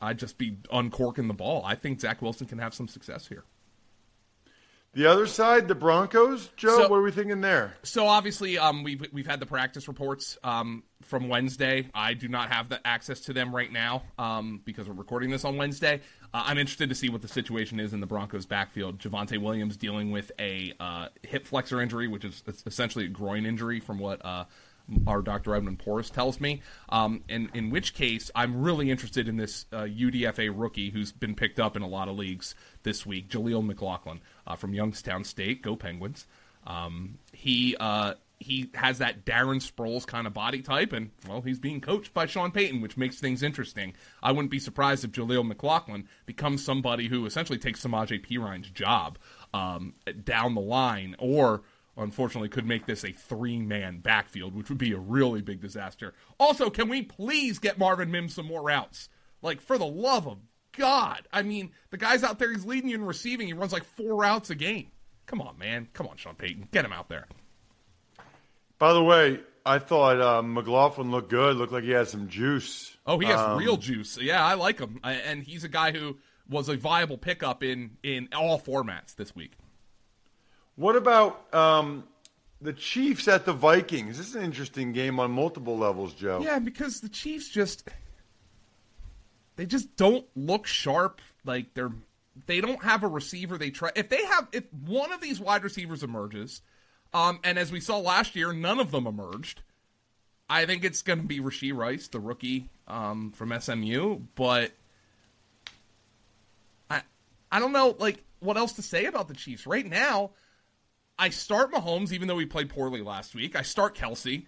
i'd 0.01 0.19
just 0.19 0.39
be 0.39 0.57
uncorking 0.73 1.29
the 1.29 1.35
ball. 1.35 1.65
I 1.65 1.75
think 1.75 2.01
zach 2.01 2.23
wilson 2.23 2.47
can 2.47 2.59
have 2.59 2.75
some 2.75 2.89
success 2.89 3.27
here 3.27 3.45
the 4.95 5.07
other 5.07 5.27
side, 5.27 5.69
the 5.69 5.75
Broncos, 5.75 6.51
Joe. 6.57 6.77
So, 6.77 6.89
what 6.89 6.97
are 6.97 7.03
we 7.03 7.11
thinking 7.11 7.41
there? 7.41 7.75
So 7.83 8.07
obviously, 8.07 8.59
um, 8.59 8.85
we've 8.85 9.05
we've 9.13 9.27
had 9.27 9.41
the 9.41 9.47
practice 9.47 9.89
reports 9.89 10.39
um, 10.45 10.85
from 11.03 11.29
Wednesday. 11.29 11.89
I 11.95 12.15
do 12.15 12.29
not 12.29 12.51
have 12.51 12.69
the 12.69 12.85
access 12.87 13.21
to 13.23 13.33
them 13.33 13.55
right 13.55 13.71
now 13.71 14.05
um, 14.19 14.61
because 14.65 14.89
we're 14.89 14.95
recording 14.95 15.31
this 15.31 15.45
on 15.45 15.57
Wednesday. 15.57 16.01
Uh, 16.33 16.45
I'm 16.47 16.59
interested 16.59 16.89
to 16.89 16.95
see 16.95 17.09
what 17.09 17.23
the 17.23 17.29
situation 17.29 17.81
is 17.81 17.93
in 17.93 18.01
the 18.01 18.07
Broncos' 18.07 18.47
backfield. 18.47 18.99
Javonte 18.99 19.39
Williams 19.39 19.77
dealing 19.77 20.11
with 20.11 20.31
a 20.39 20.73
uh, 20.81 21.09
hip 21.23 21.47
flexor 21.47 21.81
injury, 21.81 22.09
which 22.09 22.25
is 22.25 22.43
essentially 22.67 23.05
a 23.07 23.09
groin 23.09 23.47
injury, 23.47 23.81
from 23.81 23.99
what 23.99 24.25
uh, 24.25 24.45
our 25.07 25.23
Dr. 25.23 25.55
Edwin 25.55 25.77
Porras 25.77 26.11
tells 26.11 26.41
me. 26.41 26.63
Um, 26.89 27.23
and 27.29 27.49
in 27.55 27.71
which 27.71 27.95
case, 27.95 28.31
I'm 28.35 28.63
really 28.63 28.91
interested 28.91 29.29
in 29.29 29.37
this 29.37 29.67
uh, 29.73 29.83
UDFA 29.83 30.53
rookie 30.55 30.91
who's 30.91 31.13
been 31.13 31.35
picked 31.35 31.61
up 31.61 31.77
in 31.77 31.83
a 31.83 31.89
lot 31.89 32.09
of 32.09 32.17
leagues 32.17 32.55
this 32.83 33.07
week, 33.07 33.29
Jaleel 33.29 33.65
McLaughlin 33.65 34.21
uh, 34.47 34.57
from 34.57 34.75
Youngstown 34.75 35.25
State. 35.25 35.63
Go 35.63 35.77
Penguins! 35.77 36.27
Um, 36.67 37.19
he 37.33 37.77
uh, 37.79 38.15
he 38.39 38.71
has 38.75 38.99
that 38.99 39.25
Darren 39.25 39.63
Sproles 39.63 40.07
kind 40.07 40.27
of 40.27 40.35
body 40.35 40.61
type, 40.61 40.93
and 40.93 41.11
well, 41.29 41.41
he's 41.41 41.59
being 41.59 41.81
coached 41.81 42.13
by 42.13 42.27
Sean 42.27 42.51
Payton, 42.51 42.81
which 42.81 42.97
makes 42.97 43.19
things 43.19 43.43
interesting. 43.43 43.95
I 44.23 44.33
wouldn't 44.33 44.51
be 44.51 44.59
surprised 44.59 45.05
if 45.05 45.13
Jaleel 45.13 45.47
McLaughlin 45.47 46.09
becomes 46.27 46.65
somebody 46.65 47.09
who 47.09 47.27
essentially 47.27 47.59
takes 47.59 47.83
Samaje 47.83 48.23
Perine's 48.23 48.69
job 48.71 49.19
um, 49.53 49.95
down 50.25 50.55
the 50.55 50.61
line, 50.61 51.17
or 51.19 51.63
unfortunately 51.97 52.49
could 52.49 52.67
make 52.67 52.87
this 52.87 53.05
a 53.05 53.13
three 53.13 53.59
man 53.59 53.99
backfield, 53.99 54.55
which 54.55 54.69
would 54.69 54.79
be 54.79 54.93
a 54.93 54.99
really 54.99 55.43
big 55.43 55.61
disaster. 55.61 56.15
Also, 56.39 56.71
can 56.71 56.89
we 56.89 57.03
please 57.03 57.59
get 57.59 57.79
Marvin 57.79 58.11
Mims 58.11 58.35
some 58.35 58.47
more 58.47 58.63
routes? 58.63 59.09
Like, 59.43 59.61
for 59.61 59.79
the 59.79 59.87
love 59.87 60.27
of 60.27 60.39
God. 60.77 61.27
I 61.33 61.43
mean, 61.43 61.71
the 61.91 61.97
guy's 61.97 62.25
out 62.25 62.39
there, 62.39 62.51
he's 62.51 62.65
leading 62.65 62.91
you 62.91 62.97
in 62.97 63.05
receiving. 63.05 63.47
He 63.47 63.53
runs 63.53 63.73
like 63.73 63.85
four 63.85 64.17
routes 64.17 64.51
a 64.51 64.55
game. 64.55 64.89
Come 65.27 65.41
on, 65.41 65.59
man. 65.59 65.89
Come 65.93 66.07
on, 66.07 66.17
Sean 66.17 66.35
Payton. 66.35 66.69
Get 66.73 66.85
him 66.85 66.93
out 66.93 67.09
there. 67.09 67.27
By 68.79 68.93
the 68.93 69.03
way, 69.03 69.41
I 69.65 69.79
thought 69.79 70.21
uh, 70.21 70.43
McLaughlin 70.43 71.11
looked 71.11 71.31
good. 71.31 71.57
Looked 71.57 71.73
like 71.73 71.85
he 71.85 71.91
had 71.91 72.09
some 72.09 72.29
juice. 72.29 72.97
Oh, 73.07 73.19
he 73.19 73.27
has 73.27 73.41
um, 73.41 73.59
real 73.59 73.77
juice. 73.77 74.19
Yeah, 74.21 74.45
I 74.45 74.55
like 74.55 74.79
him. 74.79 75.01
And 75.03 75.43
he's 75.43 75.65
a 75.65 75.69
guy 75.69 75.93
who 75.93 76.19
was 76.49 76.69
a 76.69 76.77
viable 76.77 77.17
pickup 77.17 77.63
in, 77.63 77.97
in 78.03 78.29
all 78.35 78.61
formats 78.61 79.15
this 79.15 79.35
week. 79.35 79.53
What 80.77 80.97
about 80.97 81.55
um, 81.55 82.05
the 82.61 82.73
Chiefs 82.73 83.29
at 83.29 83.45
the 83.45 83.53
Vikings? 83.53 84.19
This 84.19 84.29
is 84.29 84.35
an 84.35 84.43
interesting 84.43 84.93
game 84.93 85.21
on 85.21 85.31
multiple 85.31 85.79
levels, 85.79 86.13
Joe. 86.15 86.41
Yeah, 86.43 86.59
because 86.59 87.01
the 87.01 87.09
Chiefs 87.09 87.49
just 87.49 87.89
they 89.57 89.67
just 89.67 89.97
don't 89.97 90.27
look 90.35 90.67
sharp. 90.67 91.21
Like 91.45 91.75
they're 91.75 91.93
they 92.47 92.61
don't 92.61 92.83
have 92.83 93.05
a 93.05 93.09
receiver 93.09 93.57
they 93.57 93.71
try. 93.71 93.91
If 93.95 94.09
they 94.09 94.25
have 94.25 94.49
if 94.53 94.65
one 94.87 95.13
of 95.13 95.21
these 95.21 95.41
wide 95.41 95.63
receivers 95.63 96.03
emerges, 96.03 96.63
um, 97.13 97.39
and 97.45 97.59
as 97.59 97.71
we 97.71 97.81
saw 97.81 97.99
last 97.99 98.35
year, 98.35 98.53
none 98.53 98.81
of 98.81 98.91
them 98.91 99.07
emerged. 99.07 99.63
I 100.49 100.67
think 100.67 100.85
it's 100.85 101.03
going 101.03 101.21
to 101.21 101.27
be 101.27 101.41
Rashee 101.41 101.75
Rice, 101.75 102.09
the 102.09 102.21
rookie 102.21 102.69
um, 102.87 103.33
from 103.33 103.59
SMU, 103.59 104.21
but 104.35 104.73
I 106.91 107.03
I 107.53 107.61
don't 107.61 107.73
know 107.73 107.95
like 107.99 108.23
what 108.41 108.57
else 108.57 108.73
to 108.75 108.83
say 108.83 109.07
about 109.07 109.29
the 109.29 109.35
Chiefs 109.35 109.67
right 109.67 109.87
now. 109.87 110.31
I 111.19 111.31
start 111.31 111.73
Mahomes, 111.73 112.13
even 112.13 112.29
though 112.29 112.39
he 112.39 112.47
played 112.47 112.69
poorly 112.69 113.01
last 113.01 113.35
week. 113.35 113.57
I 113.57 113.63
start 113.63 113.97
Kelce. 113.97 114.47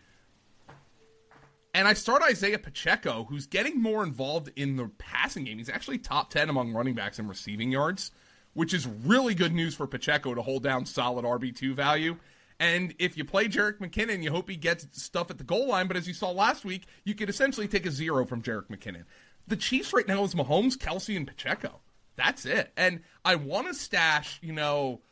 And 1.75 1.87
I 1.87 1.93
start 1.93 2.23
Isaiah 2.23 2.59
Pacheco, 2.59 3.27
who's 3.29 3.47
getting 3.47 3.83
more 3.83 4.03
involved 4.03 4.51
in 4.57 4.77
the 4.77 4.91
passing 4.99 5.45
game. 5.45 5.59
He's 5.59 5.69
actually 5.69 5.99
top 5.99 6.31
10 6.31 6.49
among 6.49 6.73
running 6.73 6.95
backs 6.95 7.19
in 7.19 7.29
receiving 7.29 7.71
yards, 7.71 8.13
which 8.55 8.73
is 8.73 8.87
really 9.05 9.35
good 9.35 9.53
news 9.53 9.75
for 9.75 9.87
Pacheco 9.87 10.35
to 10.35 10.41
hold 10.41 10.63
down 10.63 10.87
solid 10.87 11.25
RB2 11.25 11.75
value. 11.75 12.17
And 12.59 12.95
if 12.99 13.19
you 13.19 13.25
play 13.25 13.47
Jerick 13.49 13.79
McKinnon, 13.79 14.23
you 14.23 14.31
hope 14.31 14.49
he 14.49 14.57
gets 14.57 14.87
stuff 14.93 15.31
at 15.31 15.37
the 15.37 15.45
goal 15.45 15.69
line. 15.69 15.87
But 15.87 15.99
as 15.99 16.09
you 16.09 16.15
saw 16.15 16.31
last 16.31 16.65
week, 16.65 16.87
you 17.05 17.15
could 17.15 17.29
essentially 17.29 17.69
take 17.69 17.85
a 17.85 17.91
zero 17.91 18.25
from 18.25 18.43
Jerick 18.43 18.69
McKinnon. 18.69 19.05
The 19.47 19.57
Chiefs 19.57 19.93
right 19.93 20.09
now 20.09 20.25
is 20.25 20.35
Mahomes, 20.35 20.77
Kelce, 20.77 21.17
and 21.17 21.27
Pacheco. 21.27 21.81
That's 22.17 22.47
it. 22.47 22.73
And 22.77 23.03
I 23.25 23.35
want 23.35 23.69
to 23.69 23.75
stash, 23.75 24.39
you 24.43 24.53
know, 24.53 25.03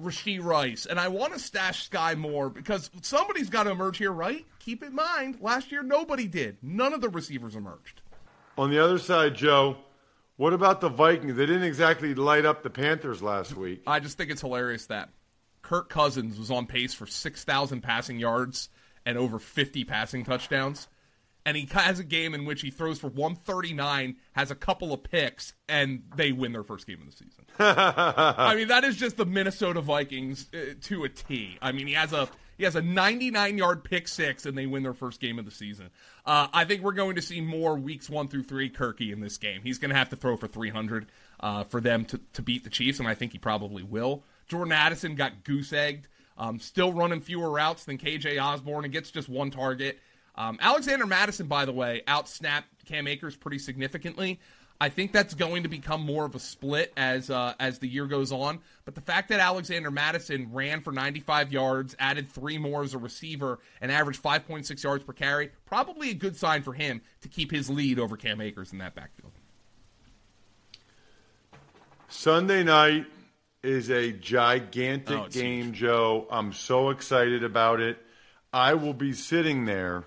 Rashee 0.00 0.42
Rice, 0.42 0.86
and 0.86 0.98
I 0.98 1.08
want 1.08 1.32
to 1.32 1.38
stash 1.38 1.88
Skyy 1.88 2.16
Moore 2.16 2.50
because 2.50 2.90
somebody's 3.02 3.50
got 3.50 3.64
to 3.64 3.70
emerge 3.70 3.98
here, 3.98 4.12
right? 4.12 4.44
Keep 4.58 4.82
in 4.82 4.94
mind, 4.94 5.38
last 5.40 5.72
year 5.72 5.82
nobody 5.82 6.26
did. 6.26 6.56
None 6.62 6.92
of 6.92 7.00
the 7.00 7.08
receivers 7.08 7.56
emerged. 7.56 8.00
On 8.58 8.70
the 8.70 8.82
other 8.82 8.98
side, 8.98 9.34
Joe, 9.34 9.76
what 10.36 10.52
about 10.52 10.80
the 10.80 10.88
Vikings? 10.88 11.36
They 11.36 11.46
didn't 11.46 11.62
exactly 11.62 12.14
light 12.14 12.44
up 12.44 12.62
the 12.62 12.70
Panthers 12.70 13.22
last 13.22 13.56
week. 13.56 13.82
I 13.86 14.00
just 14.00 14.16
think 14.16 14.30
it's 14.30 14.40
hilarious 14.40 14.86
that 14.86 15.10
Kirk 15.62 15.88
Cousins 15.88 16.38
was 16.38 16.50
on 16.50 16.66
pace 16.66 16.94
for 16.94 17.06
6,000 17.06 17.80
passing 17.80 18.18
yards 18.18 18.68
and 19.06 19.16
over 19.16 19.38
50 19.38 19.84
passing 19.84 20.24
touchdowns. 20.24 20.88
And 21.44 21.56
he 21.56 21.68
has 21.72 21.98
a 21.98 22.04
game 22.04 22.34
in 22.34 22.44
which 22.44 22.60
he 22.62 22.70
throws 22.70 22.98
for 22.98 23.08
139, 23.08 24.16
has 24.32 24.50
a 24.50 24.54
couple 24.54 24.92
of 24.92 25.02
picks, 25.02 25.54
and 25.68 26.04
they 26.14 26.30
win 26.30 26.52
their 26.52 26.62
first 26.62 26.86
game 26.86 27.00
of 27.00 27.06
the 27.06 27.12
season. 27.12 27.44
I 27.58 28.54
mean, 28.54 28.68
that 28.68 28.84
is 28.84 28.96
just 28.96 29.16
the 29.16 29.26
Minnesota 29.26 29.80
Vikings 29.80 30.48
uh, 30.54 30.74
to 30.82 31.04
a 31.04 31.08
T. 31.08 31.58
I 31.60 31.72
mean, 31.72 31.88
he 31.88 31.94
has 31.94 32.12
a 32.12 32.28
he 32.58 32.64
has 32.64 32.76
a 32.76 32.82
99 32.82 33.58
yard 33.58 33.82
pick 33.82 34.06
six, 34.06 34.46
and 34.46 34.56
they 34.56 34.66
win 34.66 34.84
their 34.84 34.94
first 34.94 35.20
game 35.20 35.38
of 35.38 35.44
the 35.44 35.50
season. 35.50 35.90
Uh, 36.24 36.46
I 36.52 36.64
think 36.64 36.82
we're 36.82 36.92
going 36.92 37.16
to 37.16 37.22
see 37.22 37.40
more 37.40 37.74
weeks 37.74 38.08
one 38.08 38.28
through 38.28 38.44
three 38.44 38.70
Kirky 38.70 39.12
in 39.12 39.20
this 39.20 39.36
game. 39.36 39.62
He's 39.64 39.78
going 39.78 39.90
to 39.90 39.96
have 39.96 40.10
to 40.10 40.16
throw 40.16 40.36
for 40.36 40.46
300 40.46 41.06
uh, 41.40 41.64
for 41.64 41.80
them 41.80 42.04
to, 42.06 42.20
to 42.34 42.42
beat 42.42 42.62
the 42.64 42.70
Chiefs, 42.70 43.00
and 43.00 43.08
I 43.08 43.14
think 43.14 43.32
he 43.32 43.38
probably 43.38 43.82
will. 43.82 44.22
Jordan 44.46 44.72
Addison 44.72 45.14
got 45.14 45.44
goose 45.44 45.72
egged, 45.72 46.06
um, 46.36 46.60
still 46.60 46.92
running 46.92 47.20
fewer 47.20 47.50
routes 47.50 47.84
than 47.84 47.98
KJ 47.98 48.40
Osborn 48.40 48.84
and 48.84 48.92
gets 48.92 49.10
just 49.10 49.28
one 49.28 49.50
target. 49.50 49.98
Um, 50.34 50.58
Alexander 50.60 51.06
Mattison, 51.06 51.46
by 51.46 51.64
the 51.64 51.72
way, 51.72 52.02
outsnapped 52.08 52.64
Cam 52.86 53.06
Akers 53.06 53.36
pretty 53.36 53.58
significantly. 53.58 54.40
I 54.80 54.88
think 54.88 55.12
that's 55.12 55.34
going 55.34 55.62
to 55.62 55.68
become 55.68 56.00
more 56.04 56.24
of 56.24 56.34
a 56.34 56.40
split 56.40 56.92
as 56.96 57.30
uh, 57.30 57.54
as 57.60 57.78
the 57.78 57.86
year 57.86 58.06
goes 58.06 58.32
on. 58.32 58.58
But 58.84 58.96
the 58.96 59.00
fact 59.00 59.28
that 59.28 59.38
Alexander 59.38 59.92
Mattison 59.92 60.52
ran 60.52 60.80
for 60.80 60.90
95 60.90 61.52
yards, 61.52 61.94
added 62.00 62.28
three 62.28 62.58
more 62.58 62.82
as 62.82 62.92
a 62.94 62.98
receiver, 62.98 63.60
and 63.80 63.92
averaged 63.92 64.20
5.6 64.20 64.82
yards 64.82 65.04
per 65.04 65.12
carry, 65.12 65.52
probably 65.66 66.10
a 66.10 66.14
good 66.14 66.34
sign 66.36 66.62
for 66.62 66.72
him 66.72 67.00
to 67.20 67.28
keep 67.28 67.52
his 67.52 67.70
lead 67.70 68.00
over 68.00 68.16
Cam 68.16 68.40
Akers 68.40 68.72
in 68.72 68.78
that 68.78 68.96
backfield. 68.96 69.30
Sunday 72.08 72.64
night 72.64 73.06
is 73.62 73.88
a 73.90 74.12
gigantic 74.12 75.16
Oh, 75.16 75.28
game, 75.28 75.66
huge. 75.66 75.76
Joe. 75.76 76.26
I'm 76.30 76.52
so 76.52 76.90
excited 76.90 77.44
about 77.44 77.80
it. 77.80 77.98
I 78.52 78.74
will 78.74 78.94
be 78.94 79.12
sitting 79.12 79.64
there 79.64 80.04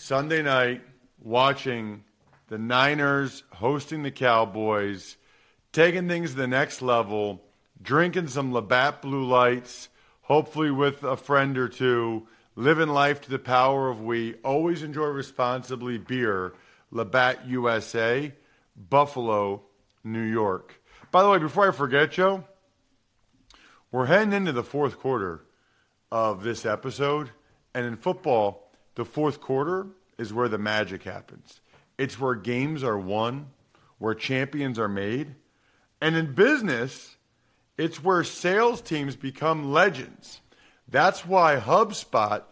Sunday 0.00 0.42
night 0.42 0.80
watching 1.20 2.04
the 2.46 2.56
Niners 2.56 3.42
hosting 3.50 4.04
the 4.04 4.12
Cowboys, 4.12 5.16
taking 5.72 6.06
things 6.06 6.30
to 6.30 6.36
the 6.36 6.46
next 6.46 6.80
level, 6.80 7.42
drinking 7.82 8.28
some 8.28 8.52
Labatt 8.52 9.02
Blue 9.02 9.24
Lights, 9.24 9.88
hopefully 10.22 10.70
with 10.70 11.02
a 11.02 11.16
friend 11.16 11.58
or 11.58 11.68
two, 11.68 12.28
living 12.54 12.90
life 12.90 13.22
to 13.22 13.30
the 13.30 13.40
power 13.40 13.90
of 13.90 14.00
we. 14.00 14.34
Always 14.44 14.84
enjoy 14.84 15.06
responsibly 15.06 15.98
beer, 15.98 16.54
Labatt 16.92 17.48
USA, 17.48 18.32
Buffalo, 18.76 19.62
New 20.04 20.22
York. 20.22 20.80
By 21.10 21.24
the 21.24 21.28
way, 21.28 21.38
before 21.38 21.68
I 21.68 21.72
forget, 21.72 22.12
Joe, 22.12 22.44
we're 23.90 24.06
heading 24.06 24.32
into 24.32 24.52
the 24.52 24.62
fourth 24.62 24.96
quarter 25.00 25.44
of 26.12 26.44
this 26.44 26.64
episode. 26.64 27.30
And 27.74 27.84
in 27.84 27.96
football, 27.96 28.67
the 28.98 29.04
fourth 29.04 29.40
quarter 29.40 29.86
is 30.18 30.32
where 30.32 30.48
the 30.48 30.58
magic 30.58 31.04
happens. 31.04 31.60
It's 31.98 32.18
where 32.18 32.34
games 32.34 32.82
are 32.82 32.98
won, 32.98 33.46
where 33.98 34.12
champions 34.12 34.76
are 34.76 34.88
made. 34.88 35.36
And 36.00 36.16
in 36.16 36.34
business, 36.34 37.14
it's 37.76 38.02
where 38.02 38.24
sales 38.24 38.80
teams 38.80 39.14
become 39.14 39.70
legends. 39.70 40.40
That's 40.88 41.24
why 41.24 41.60
HubSpot 41.60 42.42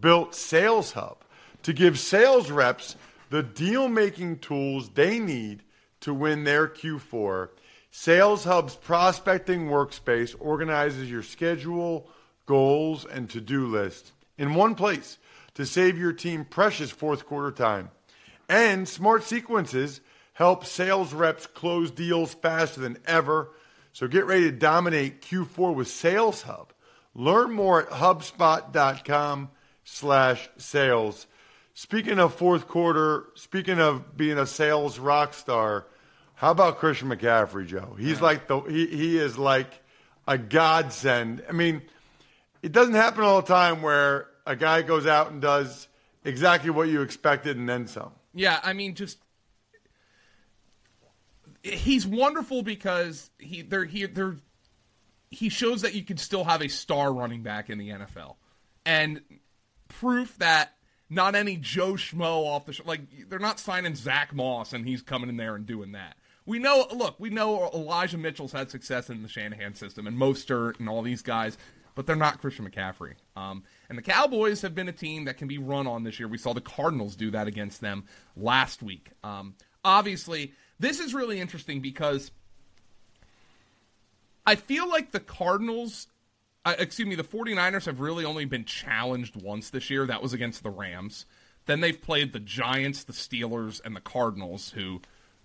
built 0.00 0.36
Sales 0.36 0.92
Hub 0.92 1.24
to 1.64 1.72
give 1.72 1.98
sales 1.98 2.52
reps 2.52 2.94
the 3.30 3.42
deal 3.42 3.88
making 3.88 4.38
tools 4.38 4.90
they 4.90 5.18
need 5.18 5.64
to 6.02 6.14
win 6.14 6.44
their 6.44 6.68
Q4. 6.68 7.48
Sales 7.90 8.44
Hub's 8.44 8.76
prospecting 8.76 9.66
workspace 9.66 10.36
organizes 10.38 11.10
your 11.10 11.24
schedule, 11.24 12.08
goals, 12.46 13.04
and 13.04 13.28
to 13.30 13.40
do 13.40 13.66
list 13.66 14.12
in 14.38 14.54
one 14.54 14.76
place 14.76 15.18
to 15.56 15.66
save 15.66 15.98
your 15.98 16.12
team 16.12 16.44
precious 16.44 16.90
fourth 16.90 17.26
quarter 17.26 17.50
time. 17.50 17.90
And 18.48 18.88
smart 18.88 19.24
sequences 19.24 20.00
help 20.34 20.64
sales 20.64 21.12
reps 21.12 21.46
close 21.46 21.90
deals 21.90 22.34
faster 22.34 22.80
than 22.80 22.98
ever. 23.06 23.50
So 23.92 24.06
get 24.06 24.26
ready 24.26 24.44
to 24.44 24.52
dominate 24.52 25.22
Q4 25.22 25.74
with 25.74 25.88
Sales 25.88 26.42
Hub. 26.42 26.72
Learn 27.14 27.52
more 27.52 27.82
at 27.82 27.88
HubSpot.com 27.88 29.50
slash 29.84 30.50
sales. 30.58 31.26
Speaking 31.72 32.18
of 32.18 32.34
fourth 32.34 32.68
quarter, 32.68 33.24
speaking 33.34 33.80
of 33.80 34.16
being 34.16 34.38
a 34.38 34.46
sales 34.46 34.98
rock 34.98 35.32
star, 35.32 35.86
how 36.34 36.50
about 36.50 36.78
Christian 36.78 37.08
McCaffrey, 37.08 37.66
Joe? 37.66 37.96
He's 37.98 38.20
like 38.20 38.46
the 38.46 38.60
he, 38.60 38.86
he 38.86 39.18
is 39.18 39.38
like 39.38 39.82
a 40.28 40.36
godsend. 40.36 41.42
I 41.48 41.52
mean, 41.52 41.80
it 42.62 42.72
doesn't 42.72 42.94
happen 42.94 43.24
all 43.24 43.40
the 43.40 43.48
time 43.48 43.80
where 43.80 44.28
a 44.46 44.56
guy 44.56 44.82
goes 44.82 45.06
out 45.06 45.30
and 45.30 45.42
does 45.42 45.88
exactly 46.24 46.70
what 46.70 46.88
you 46.88 47.02
expected 47.02 47.56
and 47.56 47.68
then 47.68 47.86
some. 47.86 48.12
Yeah, 48.34 48.60
I 48.62 48.72
mean, 48.72 48.94
just 48.94 49.18
he's 51.62 52.06
wonderful 52.06 52.62
because 52.62 53.30
he 53.38 53.62
there 53.62 53.84
he 53.84 54.06
he 55.30 55.48
shows 55.48 55.82
that 55.82 55.94
you 55.94 56.04
can 56.04 56.16
still 56.16 56.44
have 56.44 56.62
a 56.62 56.68
star 56.68 57.12
running 57.12 57.42
back 57.42 57.70
in 57.70 57.78
the 57.78 57.90
NFL, 57.90 58.36
and 58.84 59.20
proof 59.88 60.36
that 60.38 60.72
not 61.08 61.34
any 61.34 61.56
Joe 61.56 61.92
Schmo 61.92 62.46
off 62.46 62.66
the 62.66 62.72
sh- 62.72 62.82
like 62.84 63.28
they're 63.28 63.38
not 63.38 63.58
signing 63.58 63.94
Zach 63.94 64.34
Moss 64.34 64.72
and 64.72 64.86
he's 64.86 65.02
coming 65.02 65.28
in 65.28 65.36
there 65.36 65.54
and 65.54 65.66
doing 65.66 65.92
that. 65.92 66.16
We 66.44 66.60
know, 66.60 66.86
look, 66.94 67.18
we 67.18 67.30
know 67.30 67.70
Elijah 67.74 68.18
Mitchell's 68.18 68.52
had 68.52 68.70
success 68.70 69.10
in 69.10 69.22
the 69.22 69.28
Shanahan 69.28 69.74
system 69.74 70.06
and 70.06 70.16
Mostert 70.16 70.78
and 70.78 70.88
all 70.88 71.02
these 71.02 71.22
guys, 71.22 71.58
but 71.96 72.06
they're 72.06 72.14
not 72.14 72.40
Christian 72.40 72.70
McCaffrey. 72.70 73.14
Um, 73.34 73.64
and 73.88 73.98
the 73.98 74.02
Cowboys 74.02 74.62
have 74.62 74.74
been 74.74 74.88
a 74.88 74.92
team 74.92 75.24
that 75.24 75.38
can 75.38 75.48
be 75.48 75.58
run 75.58 75.88
on 75.88 76.04
this 76.04 76.20
year. 76.20 76.28
We 76.28 76.38
saw 76.38 76.52
the 76.52 76.60
Cardinals 76.60 77.16
do 77.16 77.32
that 77.32 77.48
against 77.48 77.80
them 77.80 78.04
last 78.36 78.82
week. 78.82 79.10
Um, 79.24 79.54
obviously, 79.84 80.52
this 80.78 81.00
is 81.00 81.14
really 81.14 81.40
interesting 81.40 81.80
because 81.80 82.30
I 84.44 84.54
feel 84.54 84.88
like 84.88 85.10
the 85.10 85.20
Cardinals, 85.20 86.06
uh, 86.66 86.74
excuse 86.78 87.08
me, 87.08 87.16
the 87.16 87.24
49ers 87.24 87.86
have 87.86 87.98
really 87.98 88.26
only 88.26 88.44
been 88.44 88.66
challenged 88.66 89.34
once 89.42 89.70
this 89.70 89.88
year. 89.88 90.06
That 90.06 90.22
was 90.22 90.34
against 90.34 90.62
the 90.62 90.70
Rams. 90.70 91.24
Then 91.64 91.80
they've 91.80 92.00
played 92.00 92.32
the 92.32 92.40
Giants, 92.40 93.04
the 93.04 93.14
Steelers, 93.14 93.80
and 93.84 93.96
the 93.96 94.00
Cardinals, 94.00 94.70
who 94.70 95.00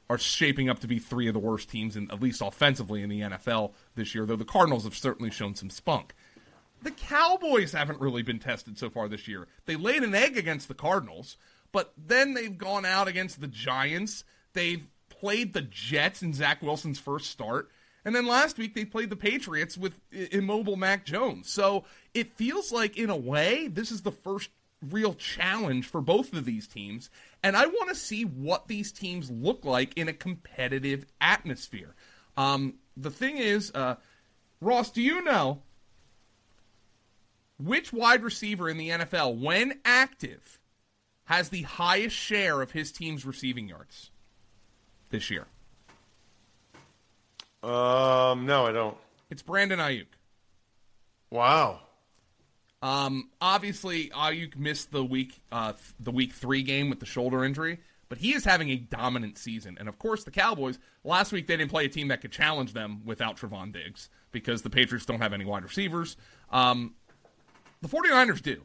are 0.09 0.17
shaping 0.17 0.69
up 0.69 0.79
to 0.79 0.87
be 0.87 0.99
three 0.99 1.29
of 1.29 1.33
the 1.33 1.39
worst 1.39 1.69
teams, 1.69 1.95
in, 1.95 2.11
at 2.11 2.21
least 2.21 2.41
offensively, 2.41 3.01
in 3.01 3.09
the 3.09 3.21
NFL 3.21 3.71
this 3.95 4.13
year, 4.13 4.25
though 4.25 4.35
the 4.35 4.43
Cardinals 4.43 4.83
have 4.83 4.95
certainly 4.95 5.31
shown 5.31 5.55
some 5.55 5.69
spunk. 5.69 6.13
The 6.81 6.91
Cowboys 6.91 7.73
haven't 7.73 8.01
really 8.01 8.23
been 8.23 8.39
tested 8.39 8.77
so 8.77 8.89
far 8.89 9.07
this 9.07 9.27
year. 9.27 9.47
They 9.65 9.75
laid 9.75 10.03
an 10.03 10.15
egg 10.15 10.37
against 10.37 10.67
the 10.67 10.73
Cardinals, 10.73 11.37
but 11.71 11.93
then 11.97 12.33
they've 12.33 12.57
gone 12.57 12.85
out 12.85 13.07
against 13.07 13.39
the 13.39 13.47
Giants. 13.47 14.23
They've 14.53 14.83
played 15.09 15.53
the 15.53 15.61
Jets 15.61 16.23
in 16.23 16.33
Zach 16.33 16.61
Wilson's 16.61 16.99
first 16.99 17.29
start. 17.29 17.69
And 18.03 18.15
then 18.15 18.25
last 18.25 18.57
week 18.57 18.73
they 18.73 18.85
played 18.85 19.11
the 19.11 19.15
Patriots 19.15 19.77
with 19.77 19.93
immobile 20.11 20.75
Mac 20.75 21.05
Jones. 21.05 21.49
So 21.49 21.83
it 22.13 22.33
feels 22.33 22.71
like, 22.71 22.97
in 22.97 23.11
a 23.11 23.15
way, 23.15 23.67
this 23.67 23.91
is 23.91 24.01
the 24.01 24.11
first 24.11 24.49
real 24.89 25.13
challenge 25.13 25.87
for 25.87 26.01
both 26.01 26.33
of 26.33 26.45
these 26.45 26.67
teams. 26.67 27.11
And 27.43 27.55
I 27.55 27.67
want 27.67 27.89
to 27.89 27.95
see 27.95 28.23
what 28.23 28.67
these 28.67 28.91
teams 28.91 29.29
look 29.29 29.65
like 29.65 29.95
in 29.97 30.07
a 30.07 30.13
competitive 30.13 31.05
atmosphere. 31.19 31.93
Um, 32.37 32.75
the 32.97 33.11
thing 33.11 33.37
is, 33.37 33.71
uh, 33.75 33.95
Ross, 34.59 34.89
do 34.89 35.01
you 35.01 35.23
know 35.23 35.61
which 37.65 37.93
wide 37.93 38.23
receiver 38.23 38.69
in 38.69 38.77
the 38.77 38.89
NFL, 38.89 39.39
when 39.39 39.79
active, 39.85 40.59
has 41.25 41.49
the 41.49 41.61
highest 41.63 42.15
share 42.15 42.61
of 42.61 42.71
his 42.71 42.91
team's 42.91 43.25
receiving 43.25 43.67
yards 43.69 44.11
this 45.09 45.29
year? 45.29 45.47
Um, 47.63 48.45
no, 48.45 48.65
I 48.65 48.71
don't. 48.71 48.97
It's 49.29 49.41
Brandon 49.41 49.79
Aiyuk. 49.79 50.07
Wow. 51.29 51.79
Um, 52.81 53.29
obviously, 53.39 54.09
Aiyuk 54.09 54.57
missed 54.57 54.91
the 54.91 55.03
week 55.03 55.39
uh, 55.51 55.73
th- 55.73 55.83
the 55.99 56.11
week 56.11 56.33
three 56.33 56.63
game 56.63 56.89
with 56.89 56.99
the 56.99 57.05
shoulder 57.05 57.45
injury, 57.45 57.79
but 58.09 58.17
he 58.17 58.33
is 58.33 58.43
having 58.43 58.69
a 58.71 58.77
dominant 58.77 59.37
season. 59.37 59.77
And 59.79 59.87
of 59.87 59.99
course, 59.99 60.23
the 60.23 60.31
Cowboys 60.31 60.79
last 61.03 61.31
week 61.31 61.45
they 61.45 61.57
didn't 61.57 61.69
play 61.69 61.85
a 61.85 61.89
team 61.89 62.07
that 62.07 62.21
could 62.21 62.31
challenge 62.31 62.73
them 62.73 63.01
without 63.05 63.37
Trevon 63.37 63.71
Diggs 63.71 64.09
because 64.31 64.63
the 64.63 64.69
Patriots 64.69 65.05
don't 65.05 65.21
have 65.21 65.33
any 65.33 65.45
wide 65.45 65.63
receivers. 65.63 66.17
Um, 66.49 66.95
the 67.81 67.87
49ers 67.87 68.41
do. 68.41 68.61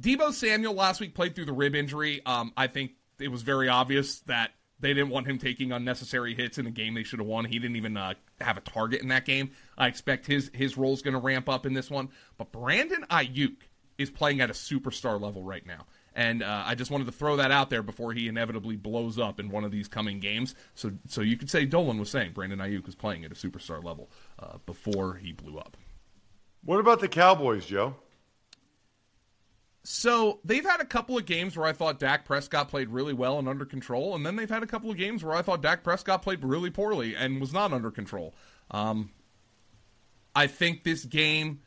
Deebo 0.00 0.32
Samuel 0.32 0.74
last 0.74 1.00
week 1.00 1.14
played 1.14 1.34
through 1.34 1.44
the 1.44 1.52
rib 1.52 1.74
injury. 1.74 2.24
Um, 2.24 2.52
I 2.56 2.66
think 2.66 2.92
it 3.18 3.28
was 3.28 3.42
very 3.42 3.68
obvious 3.68 4.20
that 4.20 4.52
they 4.80 4.94
didn't 4.94 5.10
want 5.10 5.26
him 5.26 5.38
taking 5.38 5.72
unnecessary 5.72 6.34
hits 6.34 6.58
in 6.58 6.66
a 6.66 6.70
game 6.70 6.94
they 6.94 7.02
should 7.02 7.18
have 7.18 7.28
won. 7.28 7.44
He 7.44 7.58
didn't 7.58 7.76
even 7.76 7.96
uh, 7.96 8.14
have 8.40 8.56
a 8.56 8.62
target 8.62 9.02
in 9.02 9.08
that 9.08 9.26
game. 9.26 9.50
I 9.76 9.88
expect 9.88 10.26
his 10.26 10.50
his 10.54 10.78
role 10.78 10.94
is 10.94 11.02
going 11.02 11.14
to 11.14 11.20
ramp 11.20 11.48
up 11.48 11.66
in 11.66 11.74
this 11.74 11.90
one. 11.90 12.08
But 12.38 12.50
Brandon 12.50 13.04
Aiyuk 13.10 13.56
is 13.98 14.10
playing 14.10 14.40
at 14.40 14.48
a 14.48 14.54
superstar 14.54 15.20
level 15.20 15.42
right 15.42 15.66
now. 15.66 15.86
And 16.14 16.42
uh, 16.42 16.64
I 16.66 16.74
just 16.74 16.90
wanted 16.90 17.04
to 17.04 17.12
throw 17.12 17.36
that 17.36 17.50
out 17.50 17.70
there 17.70 17.82
before 17.82 18.12
he 18.12 18.26
inevitably 18.26 18.76
blows 18.76 19.18
up 19.18 19.38
in 19.38 19.50
one 19.50 19.64
of 19.64 19.70
these 19.70 19.86
coming 19.86 20.18
games. 20.18 20.54
So, 20.74 20.92
so 21.06 21.20
you 21.20 21.36
could 21.36 21.50
say 21.50 21.66
Dolan 21.66 21.98
was 21.98 22.10
saying 22.10 22.32
Brandon 22.32 22.58
Aiyuk 22.58 22.86
was 22.86 22.94
playing 22.94 23.24
at 23.24 23.30
a 23.30 23.34
superstar 23.34 23.84
level 23.84 24.10
uh, 24.38 24.58
before 24.66 25.14
he 25.16 25.32
blew 25.32 25.58
up. 25.58 25.76
What 26.64 26.80
about 26.80 27.00
the 27.00 27.08
Cowboys, 27.08 27.66
Joe? 27.66 27.94
So 29.82 30.40
they've 30.44 30.64
had 30.64 30.80
a 30.80 30.84
couple 30.84 31.16
of 31.16 31.24
games 31.24 31.56
where 31.56 31.66
I 31.66 31.72
thought 31.72 31.98
Dak 31.98 32.24
Prescott 32.24 32.68
played 32.68 32.90
really 32.90 33.14
well 33.14 33.38
and 33.38 33.48
under 33.48 33.64
control, 33.64 34.14
and 34.14 34.24
then 34.26 34.36
they've 34.36 34.50
had 34.50 34.62
a 34.62 34.66
couple 34.66 34.90
of 34.90 34.96
games 34.96 35.24
where 35.24 35.34
I 35.34 35.42
thought 35.42 35.62
Dak 35.62 35.82
Prescott 35.82 36.22
played 36.22 36.44
really 36.44 36.70
poorly 36.70 37.16
and 37.16 37.40
was 37.40 37.52
not 37.52 37.72
under 37.72 37.90
control. 37.90 38.34
Um, 38.70 39.10
I 40.34 40.46
think 40.46 40.84
this 40.84 41.04
game, 41.04 41.60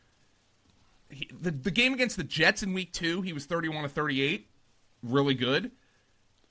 he, 1.09 1.29
the 1.39 1.51
the 1.51 1.71
game 1.71 1.93
against 1.93 2.17
the 2.17 2.23
Jets 2.23 2.61
in 2.61 2.73
Week 2.73 2.93
Two, 2.93 3.21
he 3.21 3.33
was 3.33 3.45
thirty-one 3.45 3.83
to 3.83 3.89
thirty-eight, 3.89 4.47
really 5.01 5.33
good. 5.33 5.71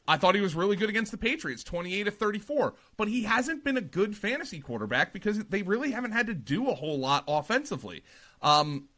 I 0.08 0.16
thought 0.16 0.34
he 0.34 0.40
was 0.40 0.56
really 0.56 0.74
good 0.74 0.88
against 0.88 1.12
the 1.12 1.16
Patriots, 1.16 1.62
28 1.62 2.04
to 2.04 2.10
34. 2.10 2.74
But 2.96 3.06
he 3.06 3.22
hasn't 3.22 3.62
been 3.62 3.76
a 3.76 3.82
good 3.82 4.16
fantasy 4.16 4.58
quarterback 4.58 5.12
because 5.12 5.38
they 5.44 5.62
really 5.62 5.92
haven't 5.92 6.10
had 6.10 6.26
to 6.26 6.34
do 6.34 6.68
a 6.68 6.74
whole 6.74 6.98
lot 6.98 7.22
offensively. 7.28 8.02
Um, 8.42 8.88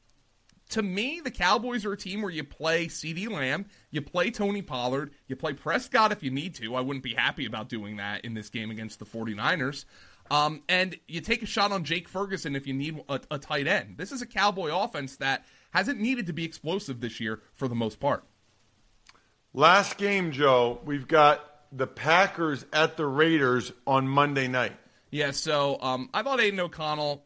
to 0.75 0.83
me, 0.83 1.21
the 1.23 1.31
Cowboys 1.31 1.85
are 1.85 1.93
a 1.93 1.97
team 1.97 2.21
where 2.21 2.33
you 2.33 2.43
play 2.43 2.89
CeeDee 2.89 3.31
Lamb, 3.31 3.67
you 3.93 4.03
play 4.03 4.33
Tony 4.33 4.61
Pollard, 4.61 5.13
you 5.29 5.37
play 5.37 5.53
Prescott 5.53 6.11
if 6.11 6.25
you 6.25 6.33
need 6.33 6.57
to. 6.57 6.75
I 6.75 6.81
wouldn't 6.81 7.05
be 7.05 7.15
happy 7.15 7.47
about 7.47 7.69
doing 7.69 7.99
that 7.99 8.25
in 8.25 8.35
this 8.35 8.49
game 8.49 8.73
against 8.73 8.99
the 8.99 9.05
49ers. 9.05 9.85
Um, 10.33 10.63
and 10.69 10.97
you 11.07 11.21
take 11.21 11.45
a 11.45 11.47
shot 11.47 11.71
on 11.71 11.85
Jake 11.85 12.09
Ferguson 12.09 12.57
if 12.57 12.67
you 12.67 12.75
need 12.75 13.01
a, 13.09 13.21
a 13.31 13.39
tight 13.39 13.69
end. 13.69 13.99
This 13.99 14.11
is 14.11 14.21
a 14.21 14.27
Cowboy 14.27 14.77
offense 14.77 15.19
that 15.19 15.45
hasn't 15.71 16.01
needed 16.01 16.27
to 16.27 16.33
be 16.33 16.45
explosive 16.45 17.01
this 17.01 17.21
year 17.21 17.41
for 17.53 17.69
the 17.69 17.77
most 17.77 18.01
part. 18.01 18.25
Last 19.53 19.97
game, 19.97 20.33
Joe, 20.33 20.81
we've 20.85 21.07
got 21.07 21.69
the 21.71 21.87
Packers 21.87 22.67
at 22.73 22.97
the 22.97 23.07
Raiders 23.07 23.71
on 23.87 24.09
Monday 24.09 24.49
night. 24.49 24.73
Yeah, 25.13 25.31
so 25.31 25.79
um, 25.81 26.11
I 26.13 26.25
thought 26.25 26.41
Aidan 26.41 26.59
O'Connell 26.59 27.24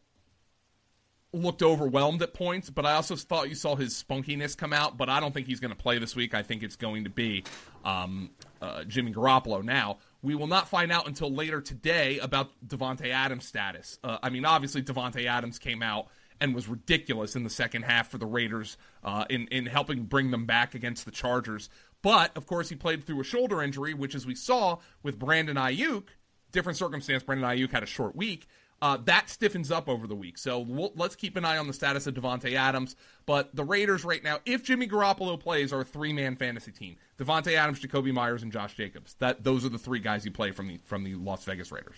looked 1.32 1.62
overwhelmed 1.62 2.22
at 2.22 2.32
points, 2.32 2.70
but 2.70 2.86
I 2.86 2.94
also 2.94 3.14
thought 3.14 3.48
you 3.48 3.54
saw 3.54 3.76
his 3.76 4.02
spunkiness 4.02 4.56
come 4.56 4.72
out. 4.72 4.96
But 4.96 5.08
I 5.08 5.20
don't 5.20 5.32
think 5.32 5.46
he's 5.46 5.60
going 5.60 5.72
to 5.72 5.76
play 5.76 5.98
this 5.98 6.16
week. 6.16 6.34
I 6.34 6.42
think 6.42 6.62
it's 6.62 6.76
going 6.76 7.04
to 7.04 7.10
be 7.10 7.44
um, 7.84 8.30
uh, 8.62 8.84
Jimmy 8.84 9.12
Garoppolo. 9.12 9.62
Now, 9.62 9.98
we 10.22 10.34
will 10.34 10.46
not 10.46 10.68
find 10.68 10.90
out 10.90 11.06
until 11.06 11.30
later 11.30 11.60
today 11.60 12.18
about 12.18 12.50
Davante 12.66 13.10
Adams' 13.10 13.46
status. 13.46 13.98
Uh, 14.02 14.18
I 14.22 14.30
mean, 14.30 14.44
obviously, 14.44 14.82
Davante 14.82 15.26
Adams 15.26 15.58
came 15.58 15.82
out 15.82 16.08
and 16.40 16.54
was 16.54 16.68
ridiculous 16.68 17.36
in 17.36 17.44
the 17.44 17.50
second 17.50 17.82
half 17.82 18.08
for 18.08 18.18
the 18.18 18.26
Raiders 18.26 18.76
uh, 19.04 19.24
in 19.28 19.48
in 19.48 19.66
helping 19.66 20.04
bring 20.04 20.30
them 20.30 20.46
back 20.46 20.74
against 20.74 21.04
the 21.04 21.10
Chargers. 21.10 21.68
But 22.00 22.36
of 22.36 22.46
course, 22.46 22.68
he 22.68 22.76
played 22.76 23.04
through 23.04 23.20
a 23.20 23.24
shoulder 23.24 23.62
injury, 23.62 23.92
which, 23.92 24.14
as 24.14 24.24
we 24.24 24.34
saw 24.34 24.78
with 25.02 25.18
Brandon 25.18 25.56
Aiyuk, 25.56 26.04
different 26.52 26.78
circumstance. 26.78 27.22
Brandon 27.22 27.48
Aiyuk 27.48 27.70
had 27.70 27.82
a 27.82 27.86
short 27.86 28.14
week. 28.14 28.46
Uh, 28.80 28.96
that 29.04 29.28
stiffens 29.28 29.72
up 29.72 29.88
over 29.88 30.06
the 30.06 30.14
week. 30.14 30.38
So 30.38 30.60
we'll, 30.60 30.92
let's 30.94 31.16
keep 31.16 31.36
an 31.36 31.44
eye 31.44 31.58
on 31.58 31.66
the 31.66 31.72
status 31.72 32.06
of 32.06 32.14
Davante 32.14 32.54
Adams. 32.54 32.94
But 33.26 33.54
the 33.54 33.64
Raiders 33.64 34.04
right 34.04 34.22
now, 34.22 34.38
if 34.46 34.62
Jimmy 34.62 34.86
Garoppolo 34.86 35.38
plays, 35.38 35.72
are 35.72 35.80
a 35.80 35.84
three-man 35.84 36.36
fantasy 36.36 36.70
team: 36.70 36.96
Davante 37.18 37.54
Adams, 37.54 37.80
Jakobi 37.80 38.12
Meyers, 38.12 38.42
and 38.42 38.52
Josh 38.52 38.74
Jacobs. 38.74 39.16
That 39.18 39.42
those 39.42 39.64
are 39.64 39.68
the 39.68 39.78
three 39.78 39.98
guys 39.98 40.24
you 40.24 40.30
play 40.30 40.52
from 40.52 40.68
the 40.68 40.78
from 40.84 41.02
the 41.02 41.16
Las 41.16 41.44
Vegas 41.44 41.72
Raiders. 41.72 41.96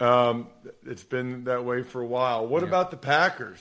Um, 0.00 0.48
it's 0.86 1.02
been 1.02 1.44
that 1.44 1.64
way 1.64 1.82
for 1.82 2.00
a 2.00 2.06
while. 2.06 2.46
What 2.46 2.62
yeah. 2.62 2.68
about 2.68 2.92
the 2.92 2.96
Packers? 2.96 3.58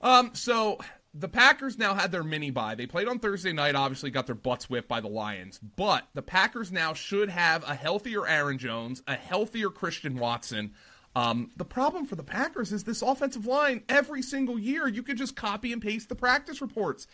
Um, 0.00 0.30
so 0.34 0.78
the 1.12 1.28
Packers 1.28 1.76
now 1.76 1.94
had 1.94 2.12
their 2.12 2.22
mini 2.22 2.50
bye. 2.50 2.74
They 2.74 2.86
played 2.86 3.08
on 3.08 3.18
Thursday 3.18 3.52
night, 3.52 3.74
obviously 3.74 4.10
got 4.10 4.26
their 4.26 4.34
butts 4.34 4.70
whipped 4.70 4.88
by 4.88 5.00
the 5.00 5.08
Lions. 5.08 5.58
But 5.58 6.06
the 6.14 6.22
Packers 6.22 6.70
now 6.70 6.94
should 6.94 7.28
have 7.28 7.64
a 7.64 7.74
healthier 7.74 8.26
Aaron 8.26 8.58
Jones, 8.58 9.02
a 9.08 9.14
healthier 9.14 9.70
Christian 9.70 10.18
Watson. 10.18 10.72
Um, 11.16 11.50
the 11.56 11.64
problem 11.64 12.06
for 12.06 12.14
the 12.14 12.22
Packers 12.22 12.72
is 12.72 12.84
this 12.84 13.02
offensive 13.02 13.46
line. 13.46 13.82
Every 13.88 14.22
single 14.22 14.58
year, 14.58 14.86
you 14.86 15.02
could 15.02 15.16
just 15.16 15.34
copy 15.34 15.72
and 15.72 15.82
paste 15.82 16.08
the 16.08 16.14
practice 16.14 16.60
reports. 16.60 17.08